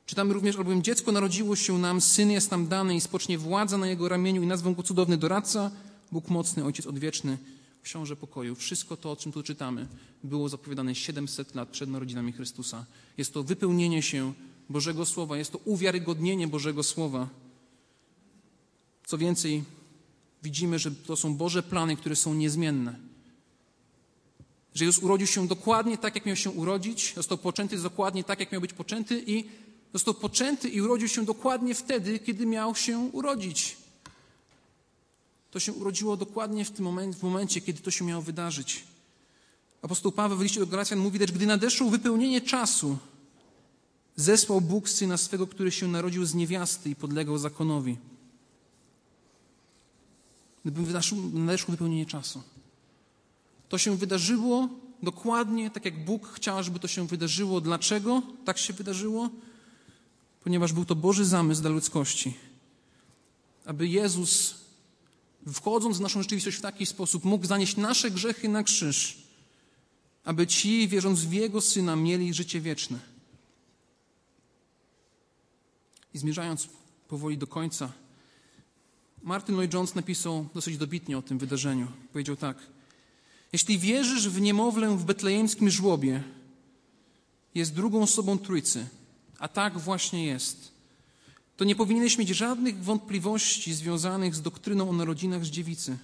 Czytamy 0.06 0.34
również, 0.34 0.56
albowiem 0.56 0.84
dziecko 0.84 1.12
narodziło 1.12 1.56
się 1.56 1.78
nam, 1.78 2.02
syn 2.02 2.32
jest 2.32 2.52
nam 2.52 2.68
dany 2.68 2.96
i 2.96 3.02
spocznie 3.02 3.38
władza 3.38 3.78
na 3.78 3.88
jego 3.88 4.10
ramieniu 4.10 4.44
i 4.44 4.48
nazwą 4.48 4.74
go 4.74 4.84
cudowny 4.84 5.18
doradca, 5.18 5.72
Bóg 6.12 6.30
mocny, 6.30 6.66
Ojciec 6.66 6.86
odwieczny, 6.86 7.38
książę 7.84 8.16
pokoju. 8.16 8.56
Wszystko 8.56 8.98
to, 8.98 9.12
o 9.12 9.16
czym 9.16 9.32
tu 9.32 9.44
czytamy, 9.44 9.88
było 10.24 10.50
zapowiadane 10.50 10.96
700 10.96 11.56
lat 11.56 11.70
przed 11.70 11.90
narodzinami 11.90 12.32
Chrystusa. 12.32 12.86
Jest 13.18 13.34
to 13.34 13.44
wypełnienie 13.44 14.02
się 14.02 14.34
Bożego 14.70 15.06
Słowa, 15.06 15.38
jest 15.38 15.52
to 15.52 15.58
uwiarygodnienie 15.58 16.48
Bożego 16.48 16.84
Słowa. 16.84 17.30
Co 19.08 19.18
więcej, 19.18 19.64
widzimy, 20.44 20.80
że 20.80 20.92
to 20.92 21.16
są 21.16 21.36
Boże 21.36 21.64
plany, 21.64 21.96
które 21.96 22.16
są 22.16 22.34
niezmienne. 22.34 23.00
Że 24.76 24.86
Jezus 24.86 25.04
urodził 25.04 25.28
się 25.28 25.48
dokładnie 25.48 25.98
tak, 25.98 26.16
jak 26.16 26.26
miał 26.26 26.36
się 26.36 26.50
urodzić, 26.50 27.14
został 27.16 27.38
poczęty 27.38 27.78
dokładnie 27.78 28.24
tak, 28.24 28.40
jak 28.40 28.52
miał 28.52 28.62
być 28.62 28.74
poczęty 28.74 29.24
i 29.28 29.46
Został 29.94 30.14
poczęty 30.14 30.70
i 30.70 30.82
urodził 30.82 31.08
się 31.08 31.26
dokładnie 31.26 31.76
wtedy, 31.76 32.20
kiedy 32.20 32.46
miał 32.46 32.76
się 32.76 33.00
urodzić. 33.00 33.78
To 35.52 35.60
się 35.60 35.74
urodziło 35.74 36.18
dokładnie 36.18 36.66
w 36.66 36.72
tym 36.72 36.86
momencie, 36.86 37.20
w 37.20 37.24
momencie, 37.24 37.62
kiedy 37.62 37.82
to 37.82 37.92
się 37.92 38.06
miało 38.06 38.22
wydarzyć. 38.22 38.84
Apostoł 39.82 40.12
Paweł 40.12 40.38
w 40.38 40.42
liście 40.42 40.60
do 40.60 40.68
Galacjan 40.68 41.00
mówi, 41.00 41.20
lecz 41.20 41.32
gdy 41.32 41.46
nadeszło 41.46 41.90
wypełnienie 41.90 42.42
czasu, 42.42 42.98
zesłał 44.16 44.62
Bóg 44.62 44.90
Syna 44.90 45.18
swego, 45.18 45.48
który 45.48 45.72
się 45.72 45.88
narodził 45.88 46.26
z 46.26 46.34
niewiasty 46.34 46.90
i 46.90 46.96
podlegał 46.96 47.38
zakonowi. 47.38 47.98
Nadeszło 51.34 51.72
wypełnienie 51.72 52.06
czasu. 52.06 52.44
To 53.70 53.78
się 53.78 53.98
wydarzyło 53.98 54.70
dokładnie 55.04 55.72
tak, 55.72 55.86
jak 55.86 56.06
Bóg 56.06 56.28
chciał, 56.28 56.64
żeby 56.64 56.80
to 56.80 56.88
się 56.88 57.08
wydarzyło. 57.08 57.62
Dlaczego 57.62 58.22
tak 58.46 58.58
się 58.58 58.74
wydarzyło? 58.74 59.30
Ponieważ 60.44 60.74
był 60.74 60.86
to 60.86 60.96
Boży 60.96 61.26
zamysł 61.26 61.62
dla 61.62 61.70
ludzkości. 61.70 62.34
Aby 63.66 63.88
Jezus, 63.88 64.56
wchodząc 65.54 65.98
w 65.98 66.02
naszą 66.02 66.22
rzeczywistość 66.22 66.58
w 66.58 66.62
taki 66.62 66.86
sposób, 66.86 67.26
mógł 67.26 67.46
zanieść 67.46 67.78
nasze 67.78 68.12
grzechy 68.12 68.50
na 68.50 68.64
krzyż. 68.64 69.18
Aby 70.24 70.48
ci, 70.48 70.88
wierząc 70.88 71.20
w 71.20 71.34
Jego 71.34 71.62
Syna, 71.62 71.96
mieli 71.96 72.34
życie 72.34 72.62
wieczne. 72.62 73.00
I 76.14 76.18
zmierzając 76.18 76.68
powoli 77.08 77.38
do 77.38 77.48
końca, 77.48 77.92
Martin 79.24 79.56
Lloyd 79.56 79.74
Jones 79.74 79.96
napisał 79.96 80.46
dosyć 80.54 80.78
dobitnie 80.78 81.18
o 81.18 81.22
tym 81.22 81.38
wydarzeniu. 81.38 81.88
Powiedział 82.14 82.36
tak– 82.36 82.58
jeśli 83.54 83.80
wierzysz 83.80 84.30
w 84.30 84.42
niemowlę 84.42 84.98
w 84.98 85.06
betlejemskim 85.06 85.70
żłobie, 85.70 86.24
jest 87.56 87.74
drugą 87.74 88.04
osobą 88.04 88.38
Trójcy, 88.38 88.88
a 89.40 89.48
tak 89.48 89.80
właśnie 89.80 90.26
jest, 90.26 90.72
to 91.58 91.66
nie 91.66 91.76
powinieneś 91.76 92.18
mieć 92.18 92.30
żadnych 92.30 92.84
wątpliwości 92.84 93.74
związanych 93.74 94.36
z 94.36 94.42
doktryną 94.42 94.90
o 94.90 94.94
narodzinach 94.94 95.46
z 95.46 95.50
dziewicy. 95.50 95.98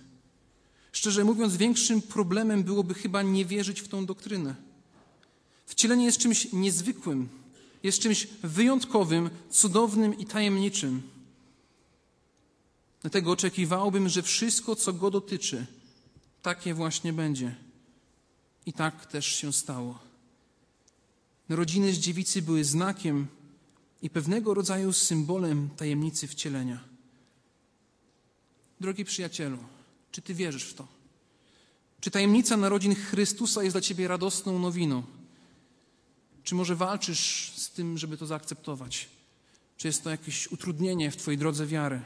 Szczerze 0.92 1.24
mówiąc, 1.24 1.58
większym 1.58 2.02
problemem 2.02 2.64
byłoby 2.64 2.94
chyba 2.94 3.22
nie 3.22 3.46
wierzyć 3.46 3.82
w 3.82 3.88
tą 3.88 4.06
doktrynę. 4.06 4.56
Wcielenie 5.66 6.06
jest 6.06 6.18
czymś 6.18 6.54
niezwykłym, 6.54 7.30
jest 7.84 8.00
czymś 8.00 8.28
wyjątkowym, 8.44 9.30
cudownym 9.50 10.18
i 10.20 10.26
tajemniczym. 10.26 11.02
Dlatego 13.04 13.32
oczekiwałbym, 13.32 14.10
że 14.10 14.22
wszystko, 14.22 14.76
co 14.76 14.94
go 14.94 15.12
dotyczy, 15.12 15.66
takie 16.42 16.74
właśnie 16.74 17.14
będzie. 17.14 17.56
I 18.66 18.74
tak 18.74 19.06
też 19.06 19.26
się 19.26 19.54
stało. 19.54 20.00
Narodziny 21.50 21.94
z 21.94 21.98
dziewicy 21.98 22.42
były 22.42 22.64
znakiem 22.64 23.28
i 24.02 24.10
pewnego 24.10 24.54
rodzaju 24.54 24.94
symbolem 24.94 25.70
tajemnicy 25.78 26.28
wcielenia. 26.28 26.84
Drogi 28.80 29.06
przyjacielu, 29.06 29.58
czy 30.12 30.22
ty 30.22 30.34
wierzysz 30.34 30.64
w 30.64 30.74
to? 30.74 30.88
Czy 32.00 32.12
tajemnica 32.12 32.58
narodzin 32.58 32.96
Chrystusa 32.96 33.64
jest 33.64 33.74
dla 33.74 33.82
ciebie 33.82 34.08
radosną 34.08 34.60
nowiną? 34.60 35.04
Czy 36.44 36.56
może 36.56 36.76
walczysz 36.76 37.54
z 37.56 37.70
tym, 37.70 37.98
żeby 37.98 38.18
to 38.18 38.26
zaakceptować? 38.26 39.10
Czy 39.78 39.88
jest 39.88 40.04
to 40.04 40.10
jakieś 40.10 40.52
utrudnienie 40.52 41.12
w 41.12 41.18
twojej 41.18 41.38
drodze 41.38 41.68
wiary? 41.68 42.02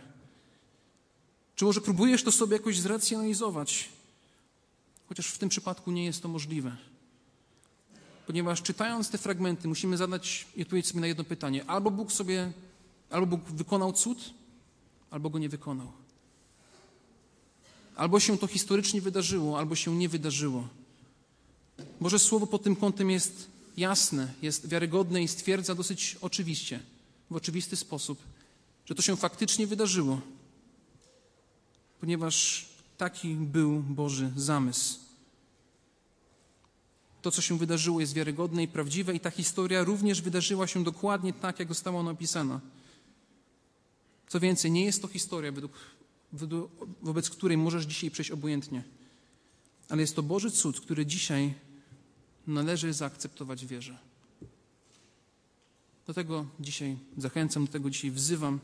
Czy 1.58 1.66
może 1.66 1.82
próbujesz 1.82 2.24
to 2.24 2.32
sobie 2.32 2.54
jakoś 2.54 2.80
zracjonalizować? 2.80 3.90
chociaż 5.10 5.28
w 5.28 5.38
tym 5.38 5.50
przypadku 5.50 5.92
nie 5.92 6.06
jest 6.06 6.22
to 6.22 6.28
możliwe. 6.28 6.76
Ponieważ 8.28 8.62
czytając 8.62 9.10
te 9.10 9.18
fragmenty, 9.18 9.68
musimy 9.68 9.98
zadać 9.98 10.48
i 10.56 10.62
odpowiedzieć 10.62 10.88
sobie 10.88 11.02
na 11.02 11.08
jedno 11.08 11.24
pytanie: 11.24 11.66
albo 11.66 11.92
Bóg 11.92 12.12
sobie, 12.12 12.52
albo 13.10 13.38
Bóg 13.38 13.42
wykonał 13.50 13.94
cud, 13.94 14.34
albo 15.12 15.30
go 15.30 15.40
nie 15.40 15.50
wykonał. 15.50 15.92
Albo 17.96 18.20
się 18.20 18.38
to 18.38 18.48
historycznie 18.48 19.02
wydarzyło, 19.02 19.60
albo 19.60 19.76
się 19.76 19.96
nie 19.96 20.10
wydarzyło. 20.10 20.68
Boże 22.02 22.20
Słowo 22.20 22.48
pod 22.48 22.64
tym 22.64 22.76
kątem 22.76 23.10
jest 23.10 23.48
jasne, 23.78 24.34
jest 24.42 24.70
wiarygodne 24.70 25.24
i 25.24 25.28
stwierdza 25.28 25.76
dosyć 25.76 26.18
oczywiście, 26.22 26.80
w 27.32 27.36
oczywisty 27.36 27.76
sposób, 27.76 28.20
że 28.86 28.96
to 28.96 29.02
się 29.02 29.16
faktycznie 29.16 29.68
wydarzyło, 29.68 30.22
ponieważ 32.00 32.68
Taki 32.98 33.36
był 33.36 33.80
Boży 33.80 34.32
zamysł. 34.36 35.00
To, 37.22 37.32
co 37.32 37.42
się 37.42 37.58
wydarzyło, 37.58 38.00
jest 38.00 38.14
wiarygodne 38.14 38.64
i 38.64 38.68
prawdziwe, 38.68 39.16
i 39.16 39.20
ta 39.20 39.32
historia 39.32 39.84
również 39.84 40.22
wydarzyła 40.22 40.68
się 40.68 40.84
dokładnie 40.84 41.34
tak, 41.34 41.60
jak 41.60 41.68
została 41.68 42.00
ona 42.00 42.12
opisana. 42.12 42.62
Co 44.28 44.40
więcej, 44.40 44.72
nie 44.72 44.86
jest 44.86 45.02
to 45.02 45.08
historia, 45.08 45.52
według, 45.52 45.72
według, 46.34 46.72
wobec 47.02 47.30
której 47.30 47.58
możesz 47.58 47.86
dzisiaj 47.86 48.12
przejść 48.12 48.32
obojętnie, 48.32 48.84
ale 49.90 50.02
jest 50.02 50.16
to 50.16 50.24
Boży 50.24 50.52
cud, 50.52 50.80
który 50.80 51.06
dzisiaj 51.06 51.54
należy 52.48 52.94
zaakceptować 52.94 53.66
wierze. 53.66 53.98
Do 56.08 56.14
tego 56.14 56.46
dzisiaj 56.60 56.98
zachęcam, 57.18 57.66
do 57.66 57.72
tego 57.72 57.90
dzisiaj 57.90 58.12
wzywam. 58.12 58.60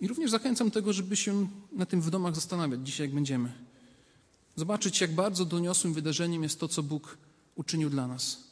I 0.00 0.08
również 0.08 0.30
zachęcam 0.30 0.70
tego, 0.70 0.92
żeby 0.92 1.16
się 1.16 1.48
na 1.72 1.86
tym 1.86 2.00
w 2.00 2.10
domach 2.10 2.34
zastanawiać 2.34 2.80
dzisiaj, 2.86 3.06
jak 3.06 3.14
będziemy. 3.14 3.52
Zobaczyć, 4.56 5.00
jak 5.00 5.14
bardzo 5.14 5.44
doniosłym 5.44 5.94
wydarzeniem 5.94 6.42
jest 6.42 6.60
to, 6.60 6.68
co 6.68 6.82
Bóg 6.82 7.18
uczynił 7.54 7.90
dla 7.90 8.06
nas. 8.06 8.44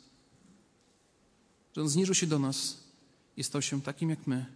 Że 1.76 1.82
On 1.82 1.88
zniżył 1.88 2.14
się 2.14 2.26
do 2.26 2.38
nas 2.38 2.76
i 3.36 3.44
stał 3.44 3.62
się 3.62 3.82
takim 3.82 4.10
jak 4.10 4.26
my, 4.26 4.46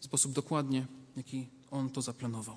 w 0.00 0.04
sposób 0.04 0.32
dokładnie, 0.32 0.86
jaki 1.16 1.46
On 1.70 1.90
to 1.90 2.02
zaplanował. 2.02 2.56